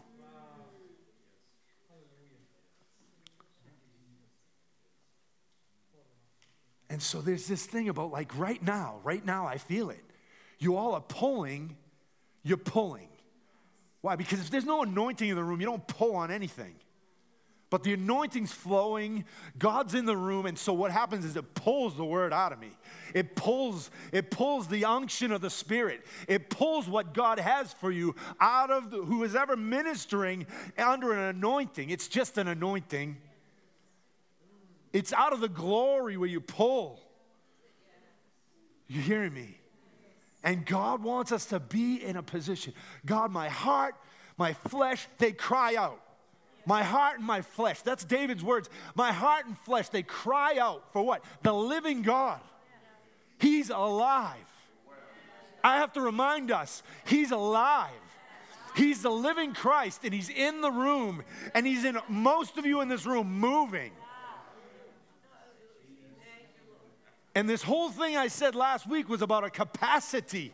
[6.90, 10.04] And so there's this thing about like right now, right now, I feel it.
[10.58, 11.76] You all are pulling,
[12.42, 13.08] you're pulling.
[14.00, 14.16] Why?
[14.16, 16.74] Because if there's no anointing in the room, you don't pull on anything.
[17.70, 19.24] But the anointing's flowing,
[19.58, 22.60] God's in the room, and so what happens is it pulls the word out of
[22.60, 22.70] me.
[23.14, 26.04] It pulls, it pulls the unction of the Spirit.
[26.26, 30.46] It pulls what God has for you out of the, who is ever ministering
[30.76, 31.90] under an anointing.
[31.90, 33.16] It's just an anointing.
[34.92, 37.00] It's out of the glory where you pull.
[38.88, 39.58] You hearing me?
[40.42, 42.74] And God wants us to be in a position.
[43.06, 43.94] God, my heart,
[44.36, 46.00] my flesh, they cry out.
[46.66, 47.80] My heart and my flesh.
[47.82, 48.68] That's David's words.
[48.94, 51.24] My heart and flesh, they cry out for what?
[51.42, 52.40] The living God.
[53.38, 54.36] He's alive.
[55.62, 57.90] I have to remind us, He's alive.
[58.76, 61.22] He's the living Christ, and He's in the room,
[61.54, 63.92] and He's in most of you in this room moving.
[67.34, 70.52] And this whole thing I said last week was about a capacity.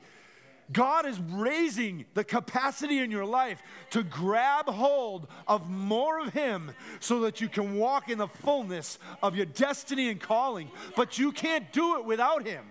[0.72, 6.72] God is raising the capacity in your life to grab hold of more of Him
[7.00, 10.70] so that you can walk in the fullness of your destiny and calling.
[10.96, 12.64] But you can't do it without Him.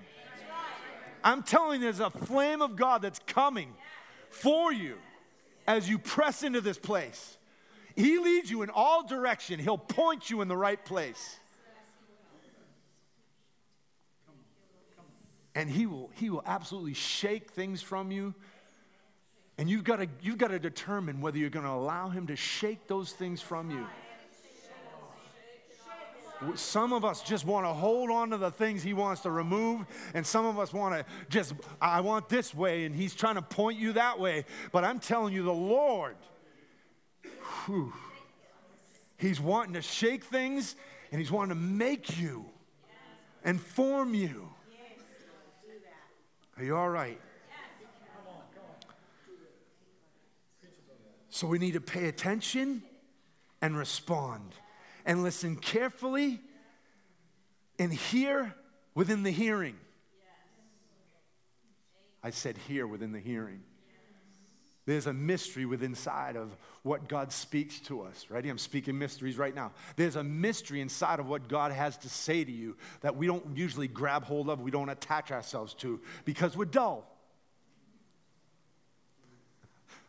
[1.23, 3.73] I'm telling you, there's a flame of God that's coming
[4.29, 4.95] for you
[5.67, 7.37] as you press into this place.
[7.95, 9.59] He leads you in all direction.
[9.59, 11.38] He'll point you in the right place.
[15.55, 18.33] And he will, he will absolutely shake things from you.
[19.57, 22.35] And you've got to, you've got to determine whether you're going to allow him to
[22.35, 23.85] shake those things from you.
[26.55, 29.85] Some of us just want to hold on to the things he wants to remove,
[30.13, 33.41] and some of us want to just, I want this way, and he's trying to
[33.41, 34.45] point you that way.
[34.71, 36.15] But I'm telling you, the Lord,
[37.65, 37.91] whew,
[39.17, 40.77] he's wanting to shake things,
[41.11, 42.45] and he's wanting to make you
[43.43, 44.49] and form you.
[46.59, 47.17] Are you all right?
[51.29, 52.83] So we need to pay attention
[53.61, 54.55] and respond
[55.05, 56.41] and listen carefully
[57.77, 58.53] and hear
[58.93, 59.77] within the hearing.
[62.21, 63.63] I said hear within the hearing.
[64.89, 66.49] There's a mystery within inside of
[66.81, 68.25] what God speaks to us.
[68.27, 68.49] Ready?
[68.49, 69.71] I'm speaking mysteries right now.
[69.95, 73.55] There's a mystery inside of what God has to say to you that we don't
[73.55, 77.07] usually grab hold of, we don't attach ourselves to because we're dull.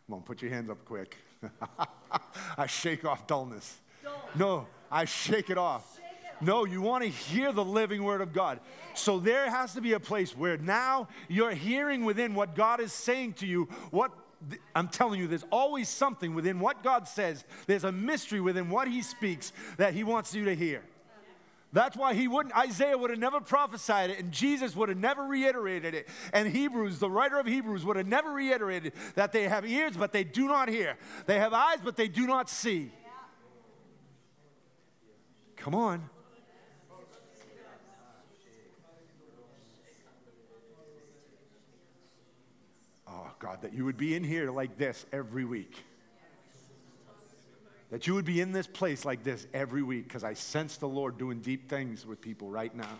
[0.07, 1.15] Come on, put your hands up quick.
[2.57, 3.77] I shake off dullness.
[4.33, 5.99] No, I shake it off.
[6.41, 8.59] No, you want to hear the living word of God.
[8.95, 12.91] So there has to be a place where now you're hearing within what God is
[12.91, 14.11] saying to you, what
[14.75, 17.45] I'm telling you, there's always something within what God says.
[17.67, 20.83] There's a mystery within what He speaks that He wants you to hear.
[21.73, 25.23] That's why he wouldn't, Isaiah would have never prophesied it, and Jesus would have never
[25.23, 26.09] reiterated it.
[26.33, 30.11] And Hebrews, the writer of Hebrews, would have never reiterated that they have ears, but
[30.11, 30.97] they do not hear.
[31.27, 32.91] They have eyes, but they do not see.
[35.55, 36.09] Come on.
[43.07, 45.75] Oh, God, that you would be in here like this every week.
[47.89, 50.87] That you would be in this place like this every week because I sense the
[50.87, 52.99] Lord doing deep things with people right now.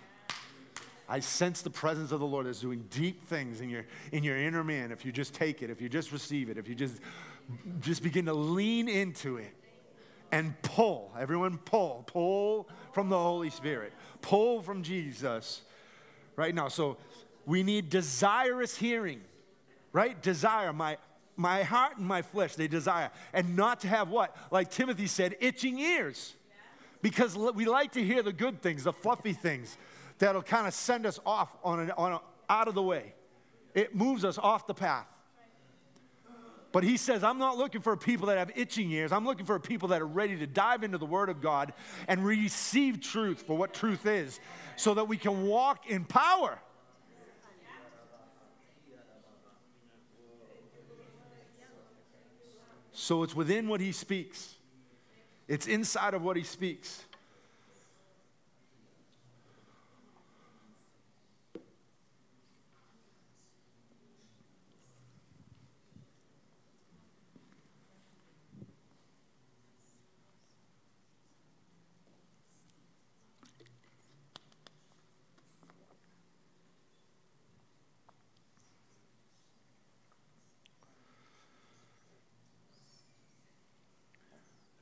[1.08, 4.38] I sense the presence of the Lord is doing deep things in your, in your
[4.38, 7.00] inner man if you just take it, if you just receive it, if you just,
[7.80, 9.54] just begin to lean into it
[10.32, 11.12] and pull.
[11.20, 12.04] Everyone pull.
[12.08, 13.94] Pull from the Holy Spirit.
[14.22, 15.62] Pull from Jesus
[16.36, 16.68] right now.
[16.68, 16.98] So
[17.46, 19.22] we need desirous hearing,
[19.94, 20.22] right?
[20.22, 20.74] Desire.
[20.74, 20.98] My,
[21.36, 23.12] my heart and my flesh, they desire.
[23.34, 24.36] And not to have what?
[24.52, 26.36] Like Timothy said, itching ears.
[27.02, 29.76] Because we like to hear the good things, the fluffy things
[30.20, 33.14] that'll kind of send us off on, an, on a, out of the way.
[33.74, 35.08] It moves us off the path.
[36.72, 39.12] But he says, I'm not looking for people that have itching ears.
[39.12, 41.74] I'm looking for people that are ready to dive into the Word of God
[42.08, 44.40] and receive truth for what truth is
[44.78, 46.60] so that we can walk in power.
[53.02, 54.54] So it's within what he speaks,
[55.48, 57.04] it's inside of what he speaks.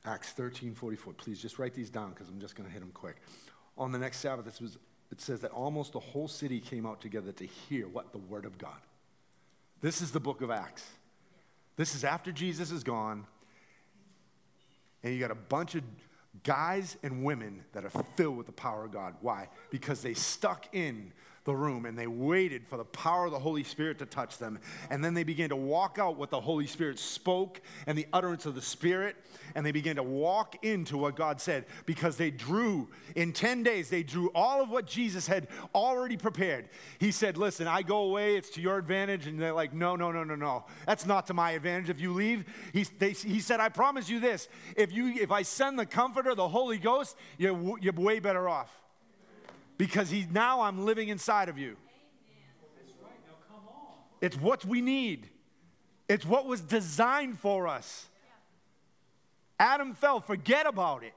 [0.04, 1.12] Acts 13 44.
[1.14, 3.16] Please just write these down because I'm just going to hit them quick.
[3.76, 4.78] On the next Sabbath, this was,
[5.10, 8.12] it says that almost the whole city came out together to hear what?
[8.12, 8.78] The Word of God.
[9.80, 10.86] This is the book of Acts.
[11.76, 13.26] This is after Jesus is gone,
[15.02, 15.82] and you got a bunch of
[16.42, 19.14] guys and women that are filled with the power of God.
[19.20, 19.48] Why?
[19.70, 21.12] Because they stuck in
[21.50, 24.60] the room and they waited for the power of the Holy Spirit to touch them.
[24.88, 28.46] And then they began to walk out what the Holy Spirit spoke and the utterance
[28.46, 29.16] of the Spirit.
[29.56, 33.90] And they began to walk into what God said because they drew, in 10 days,
[33.90, 36.68] they drew all of what Jesus had already prepared.
[37.00, 39.26] He said, Listen, I go away, it's to your advantage.
[39.26, 40.66] And they're like, No, no, no, no, no.
[40.86, 41.90] That's not to my advantage.
[41.90, 45.42] If you leave, he, they, he said, I promise you this if, you, if I
[45.42, 48.79] send the Comforter, the Holy Ghost, you're, you're way better off
[49.80, 51.74] because he, now I'm living inside of you.
[54.20, 55.26] It's what we need.
[56.06, 58.06] It's what was designed for us.
[59.58, 61.14] Adam fell, forget about it.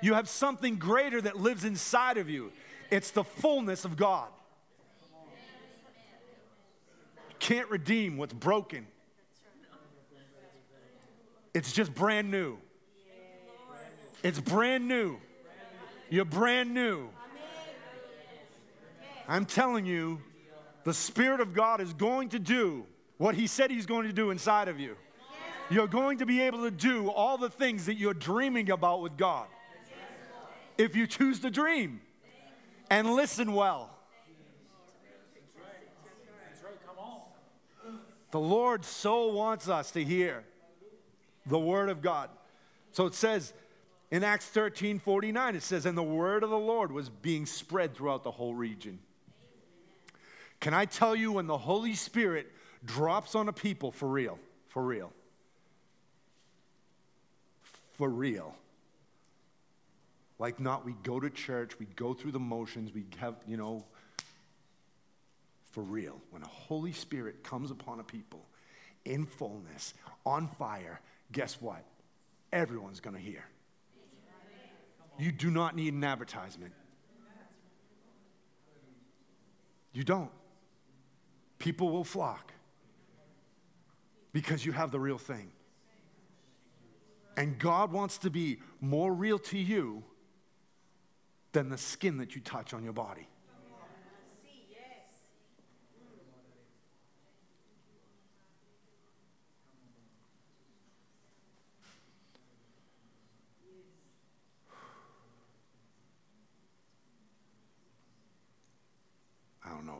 [0.00, 2.50] You have something greater that lives inside of you.
[2.90, 4.28] It's the fullness of God.
[7.28, 8.86] You can't redeem what's broken.
[11.52, 12.56] It's just brand new.
[14.22, 15.18] It's brand new.
[16.10, 17.10] You're brand new.
[19.26, 20.22] I'm telling you,
[20.84, 22.86] the Spirit of God is going to do
[23.18, 24.96] what He said He's going to do inside of you.
[25.70, 29.18] You're going to be able to do all the things that you're dreaming about with
[29.18, 29.46] God.
[30.78, 32.00] If you choose to dream
[32.90, 33.90] and listen well.
[38.30, 40.44] The Lord so wants us to hear
[41.46, 42.30] the Word of God.
[42.92, 43.52] So it says,
[44.10, 47.94] in Acts 13 49, it says, And the word of the Lord was being spread
[47.94, 48.98] throughout the whole region.
[50.60, 52.50] Can I tell you when the Holy Spirit
[52.84, 54.38] drops on a people for real?
[54.68, 55.12] For real.
[57.92, 58.54] For real.
[60.38, 63.84] Like, not we go to church, we go through the motions, we have, you know,
[65.72, 66.20] for real.
[66.30, 68.46] When a Holy Spirit comes upon a people
[69.04, 69.94] in fullness,
[70.24, 71.00] on fire,
[71.32, 71.84] guess what?
[72.52, 73.44] Everyone's to hear.
[75.18, 76.72] You do not need an advertisement.
[79.92, 80.30] You don't.
[81.58, 82.52] People will flock
[84.32, 85.50] because you have the real thing.
[87.36, 90.04] And God wants to be more real to you
[91.52, 93.28] than the skin that you touch on your body.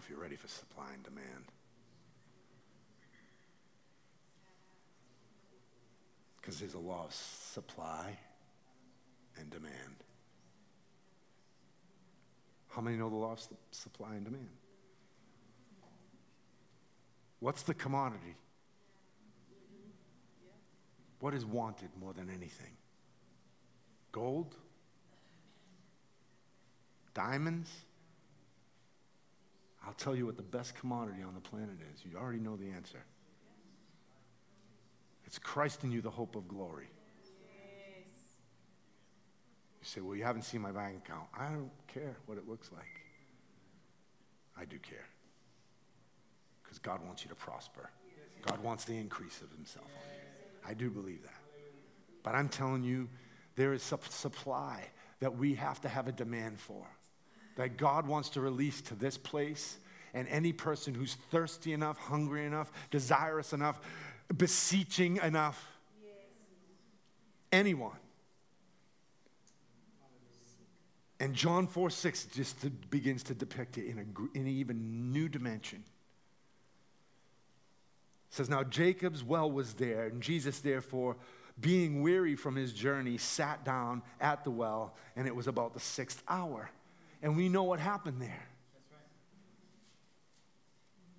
[0.08, 1.44] If you're ready for supply and demand.
[6.40, 8.16] Because there's a law of supply
[9.38, 9.74] and demand.
[12.68, 14.48] How many know the law of supply and demand?
[17.40, 18.34] What's the commodity?
[21.20, 22.72] What is wanted more than anything?
[24.10, 24.56] Gold?
[27.12, 27.68] Diamonds?
[29.88, 32.04] I'll tell you what the best commodity on the planet is.
[32.04, 33.02] You already know the answer.
[35.24, 36.90] It's Christ in you, the hope of glory.
[39.80, 41.28] You say, Well, you haven't seen my bank account.
[41.34, 43.00] I don't care what it looks like.
[44.60, 45.06] I do care.
[46.62, 47.88] Because God wants you to prosper,
[48.42, 50.70] God wants the increase of Himself on you.
[50.70, 51.40] I do believe that.
[52.22, 53.08] But I'm telling you,
[53.56, 54.84] there is a supply
[55.20, 56.86] that we have to have a demand for,
[57.58, 59.78] that God wants to release to this place.
[60.14, 63.80] And any person who's thirsty enough, hungry enough, desirous enough,
[64.34, 65.62] beseeching enough,
[67.52, 67.96] anyone.
[71.20, 75.12] And John 4 6 just to, begins to depict it in, a, in an even
[75.12, 75.82] new dimension.
[78.30, 81.16] It says, Now Jacob's well was there, and Jesus, therefore,
[81.60, 85.80] being weary from his journey, sat down at the well, and it was about the
[85.80, 86.70] sixth hour.
[87.22, 88.48] And we know what happened there.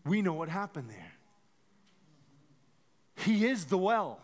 [0.06, 1.12] We know what happened there.
[3.26, 4.20] He is the well.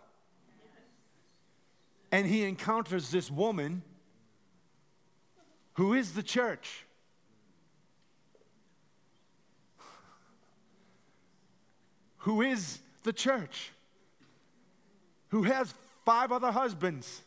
[2.11, 3.83] And he encounters this woman
[5.73, 6.85] who is the church.
[12.19, 13.71] Who is the church?
[15.29, 15.73] Who has
[16.05, 17.21] five other husbands?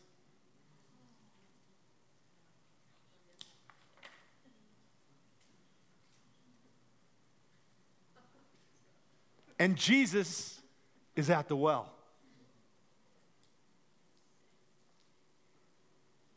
[9.59, 10.61] And Jesus
[11.17, 11.91] is at the well.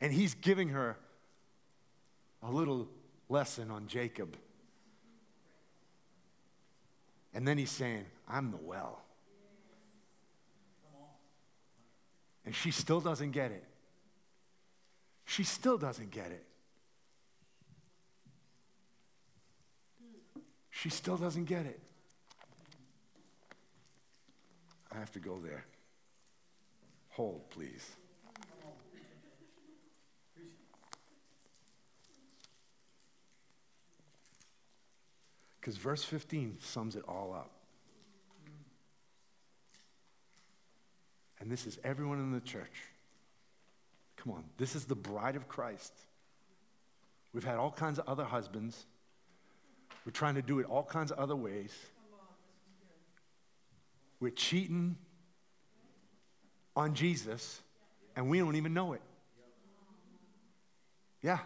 [0.01, 0.97] And he's giving her
[2.43, 2.89] a little
[3.29, 4.37] lesson on Jacob.
[7.33, 9.01] And then he's saying, I'm the well.
[12.45, 13.65] And she still doesn't get it.
[15.25, 16.45] She still doesn't get it.
[20.71, 21.81] She still doesn't get it.
[24.95, 25.65] I have to go there.
[27.11, 27.91] Hold, please.
[35.61, 37.51] Because verse 15 sums it all up.
[41.39, 42.83] And this is everyone in the church.
[44.17, 45.93] Come on, this is the bride of Christ.
[47.33, 48.87] We've had all kinds of other husbands.
[50.05, 51.73] We're trying to do it all kinds of other ways.
[54.23, 54.95] We're cheating
[56.77, 57.61] on Jesus,
[58.15, 59.03] and we don't even know it.
[61.23, 61.41] Yeah.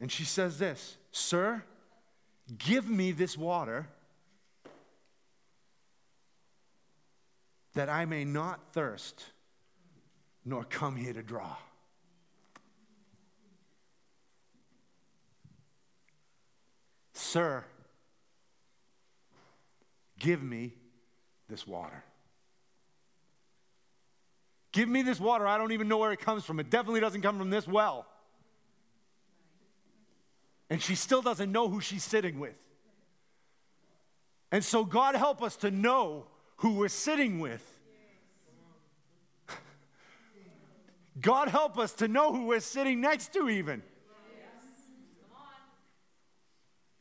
[0.00, 1.62] And she says this Sir,
[2.58, 3.86] give me this water
[7.74, 9.24] that I may not thirst
[10.44, 11.54] nor come here to draw.
[17.12, 17.64] Sir,
[20.18, 20.74] give me
[21.48, 22.04] this water.
[24.72, 25.46] Give me this water.
[25.46, 26.60] I don't even know where it comes from.
[26.60, 28.06] It definitely doesn't come from this well
[30.70, 32.54] and she still doesn't know who she's sitting with.
[34.50, 37.62] And so, God help us to know who we're sitting with.
[41.20, 43.82] God help us to know who we're sitting next to, even.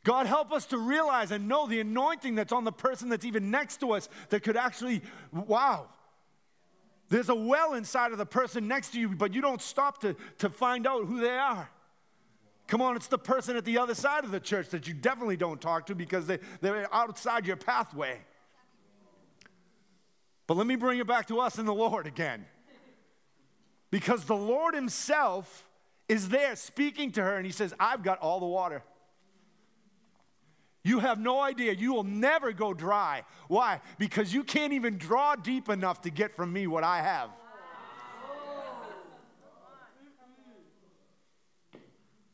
[0.08, 3.51] God help us to realize and know the anointing that's on the person that's even
[3.51, 5.01] next to us that could actually,
[5.34, 5.88] wow.
[7.10, 10.16] There's a well inside of the person next to you, but you don't stop to,
[10.38, 11.70] to find out who they are.
[12.68, 15.36] Come on, it's the person at the other side of the church that you definitely
[15.36, 18.18] don't talk to because they, they're outside your pathway.
[20.47, 22.45] But let me bring it back to us and the Lord again.
[23.91, 25.68] Because the Lord Himself
[26.08, 28.84] is there speaking to her, and He says, I've got all the water.
[30.88, 31.73] You have no idea.
[31.73, 33.23] You will never go dry.
[33.49, 33.81] Why?
[33.97, 37.29] Because you can't even draw deep enough to get from me what I have.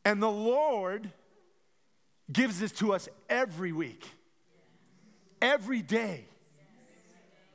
[0.04, 1.10] And the Lord
[2.32, 4.08] gives this to us every week,
[5.42, 6.24] every day.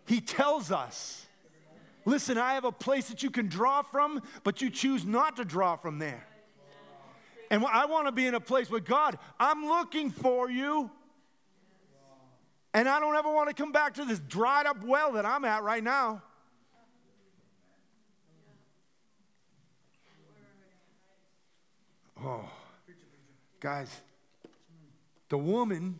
[0.05, 1.25] He tells us,
[2.03, 5.45] listen, I have a place that you can draw from, but you choose not to
[5.45, 6.27] draw from there.
[7.49, 10.91] And I want to be in a place where God, I'm looking for you.
[12.73, 15.43] And I don't ever want to come back to this dried up well that I'm
[15.45, 16.21] at right now.
[22.23, 22.49] Oh,
[23.59, 24.01] guys,
[25.29, 25.99] the woman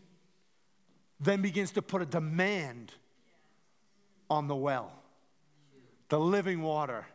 [1.19, 2.93] then begins to put a demand
[4.29, 4.91] on the well,
[6.09, 7.05] the living water,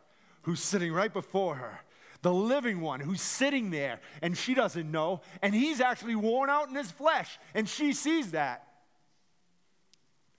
[0.41, 1.79] who's sitting right before her.
[2.25, 6.67] The living one who's sitting there and she doesn't know, and he's actually worn out
[6.69, 8.67] in his flesh, and she sees that.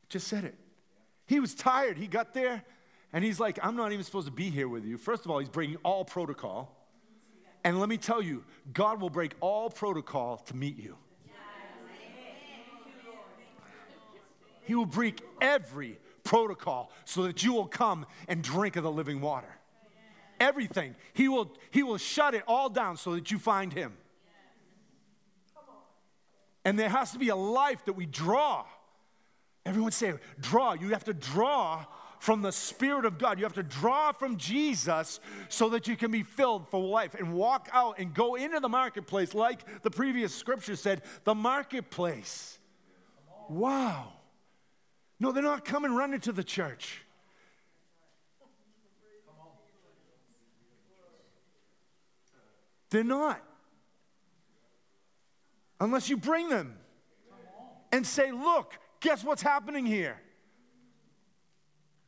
[0.08, 0.56] Just said it.
[1.28, 1.96] He was tired.
[1.96, 2.64] He got there,
[3.12, 4.98] and he's like, I'm not even supposed to be here with you.
[4.98, 6.76] First of all, he's breaking all protocol.
[7.62, 10.96] And let me tell you, God will break all protocol to meet you.
[14.62, 19.20] He will break every protocol so that you will come and drink of the living
[19.20, 19.55] water.
[20.38, 20.94] Everything.
[21.12, 23.92] He will, he will shut it all down so that you find Him.
[26.64, 28.64] And there has to be a life that we draw.
[29.64, 30.74] Everyone say, draw.
[30.74, 31.84] You have to draw
[32.18, 33.38] from the Spirit of God.
[33.38, 37.34] You have to draw from Jesus so that you can be filled for life and
[37.34, 42.58] walk out and go into the marketplace, like the previous scripture said, the marketplace.
[43.48, 44.12] Wow.
[45.20, 47.00] No, they're not coming running to the church.
[52.96, 53.42] They're not.
[55.78, 56.78] Unless you bring them
[57.92, 60.18] and say, look, guess what's happening here?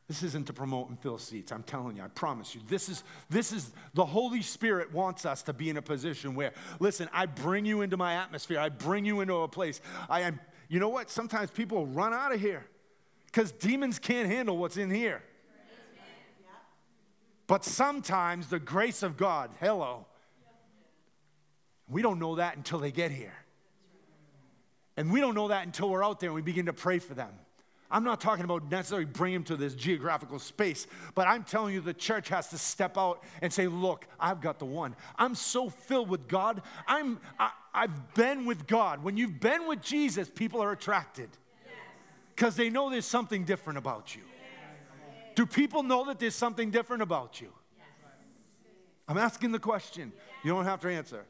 [0.07, 1.51] This isn't to promote and fill seats.
[1.51, 2.61] I'm telling you, I promise you.
[2.67, 6.53] This is this is the Holy Spirit wants us to be in a position where,
[6.79, 8.59] listen, I bring you into my atmosphere.
[8.59, 9.81] I bring you into a place.
[10.09, 11.11] I am, you know what?
[11.11, 12.65] Sometimes people run out of here
[13.27, 15.21] because demons can't handle what's in here.
[17.45, 20.07] But sometimes the grace of God, hello,
[21.89, 23.33] we don't know that until they get here.
[24.95, 27.13] And we don't know that until we're out there and we begin to pray for
[27.13, 27.31] them.
[27.91, 30.85] I'm not talking about necessarily bring them to this geographical space,
[31.15, 34.59] but I'm telling you the church has to step out and say, Look, I've got
[34.59, 34.95] the one.
[35.17, 36.61] I'm so filled with God.
[36.85, 39.03] I'm, I, I've been with God.
[39.03, 41.29] When you've been with Jesus, people are attracted
[42.35, 44.21] because they know there's something different about you.
[45.35, 47.51] Do people know that there's something different about you?
[49.07, 50.11] I'm asking the question.
[50.43, 51.25] You don't have to answer.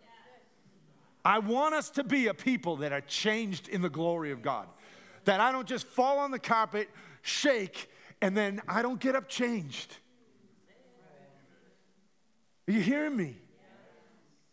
[1.29, 4.67] I want us to be a people that are changed in the glory of God.
[5.25, 6.89] That I don't just fall on the carpet,
[7.21, 7.87] shake,
[8.19, 9.95] and then I don't get up changed.
[12.67, 13.37] Are you hearing me?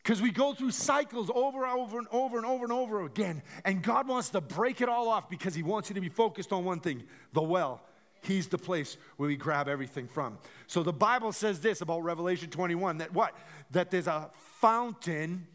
[0.02, 3.40] Because we go through cycles over and over and over and over and over again.
[3.64, 6.52] And God wants to break it all off because He wants you to be focused
[6.52, 7.80] on one thing the well.
[8.20, 10.36] He's the place where we grab everything from.
[10.66, 13.34] So the Bible says this about Revelation 21 that what?
[13.70, 14.28] That there's a
[14.60, 15.46] fountain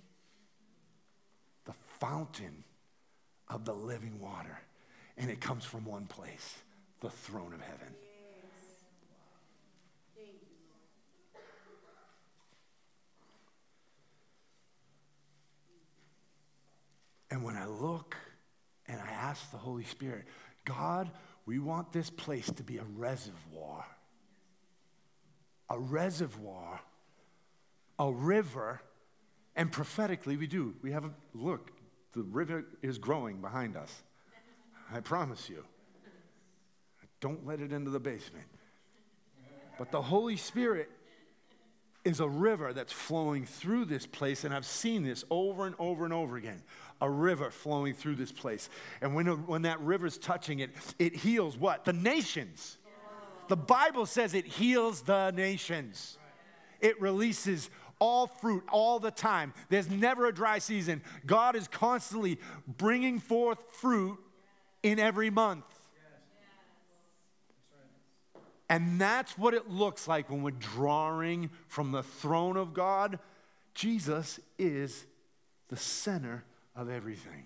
[2.01, 2.65] fountain
[3.47, 4.59] of the living water.
[5.17, 6.57] And it comes from one place
[6.99, 7.93] the throne of heaven.
[17.29, 18.17] And when I look
[18.87, 20.25] and I ask the Holy Spirit,
[20.65, 21.09] God,
[21.45, 23.85] we want this place to be a reservoir.
[25.69, 26.81] A reservoir,
[27.97, 28.81] a river,
[29.55, 30.75] and prophetically we do.
[30.81, 31.71] We have a look,
[32.13, 34.03] the river is growing behind us.
[34.91, 35.63] I promise you.
[37.19, 38.45] Don't let it into the basement.
[39.77, 40.89] But the Holy Spirit
[42.03, 46.03] is a river that's flowing through this place, and I've seen this over and over
[46.03, 46.61] and over again.
[46.99, 48.69] A river flowing through this place.
[49.01, 51.85] And when, when that river's touching it, it heals what?
[51.85, 52.77] The nations.
[53.47, 56.17] The Bible says it heals the nations.
[56.79, 57.69] It releases
[58.01, 59.53] all fruit all the time.
[59.69, 61.01] There's never a dry season.
[61.25, 64.17] God is constantly bringing forth fruit
[64.83, 65.63] in every month.
[68.67, 73.19] And that's what it looks like when we're drawing from the throne of God.
[73.75, 75.05] Jesus is
[75.67, 76.43] the center
[76.75, 77.45] of everything.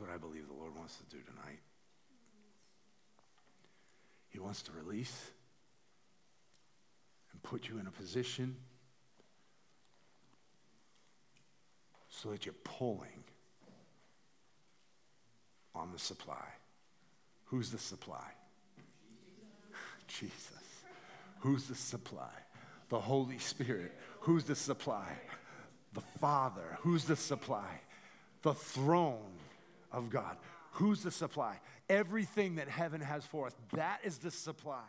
[0.00, 1.60] What I believe the Lord wants to do tonight
[4.30, 5.30] He wants to release
[7.32, 8.56] and put you in a position
[12.08, 13.24] so that you're pulling
[15.74, 16.46] on the supply.
[17.46, 18.26] Who's the supply?
[20.08, 20.32] Jesus.
[21.40, 22.30] Who's the supply?
[22.88, 23.92] The Holy Spirit.
[24.20, 25.08] Who's the supply?
[25.92, 26.78] The Father.
[26.80, 27.80] Who's the supply?
[28.42, 29.39] The throne
[29.92, 30.36] of God.
[30.72, 31.58] Who's the supply?
[31.88, 34.84] Everything that heaven has for us, that is the supply.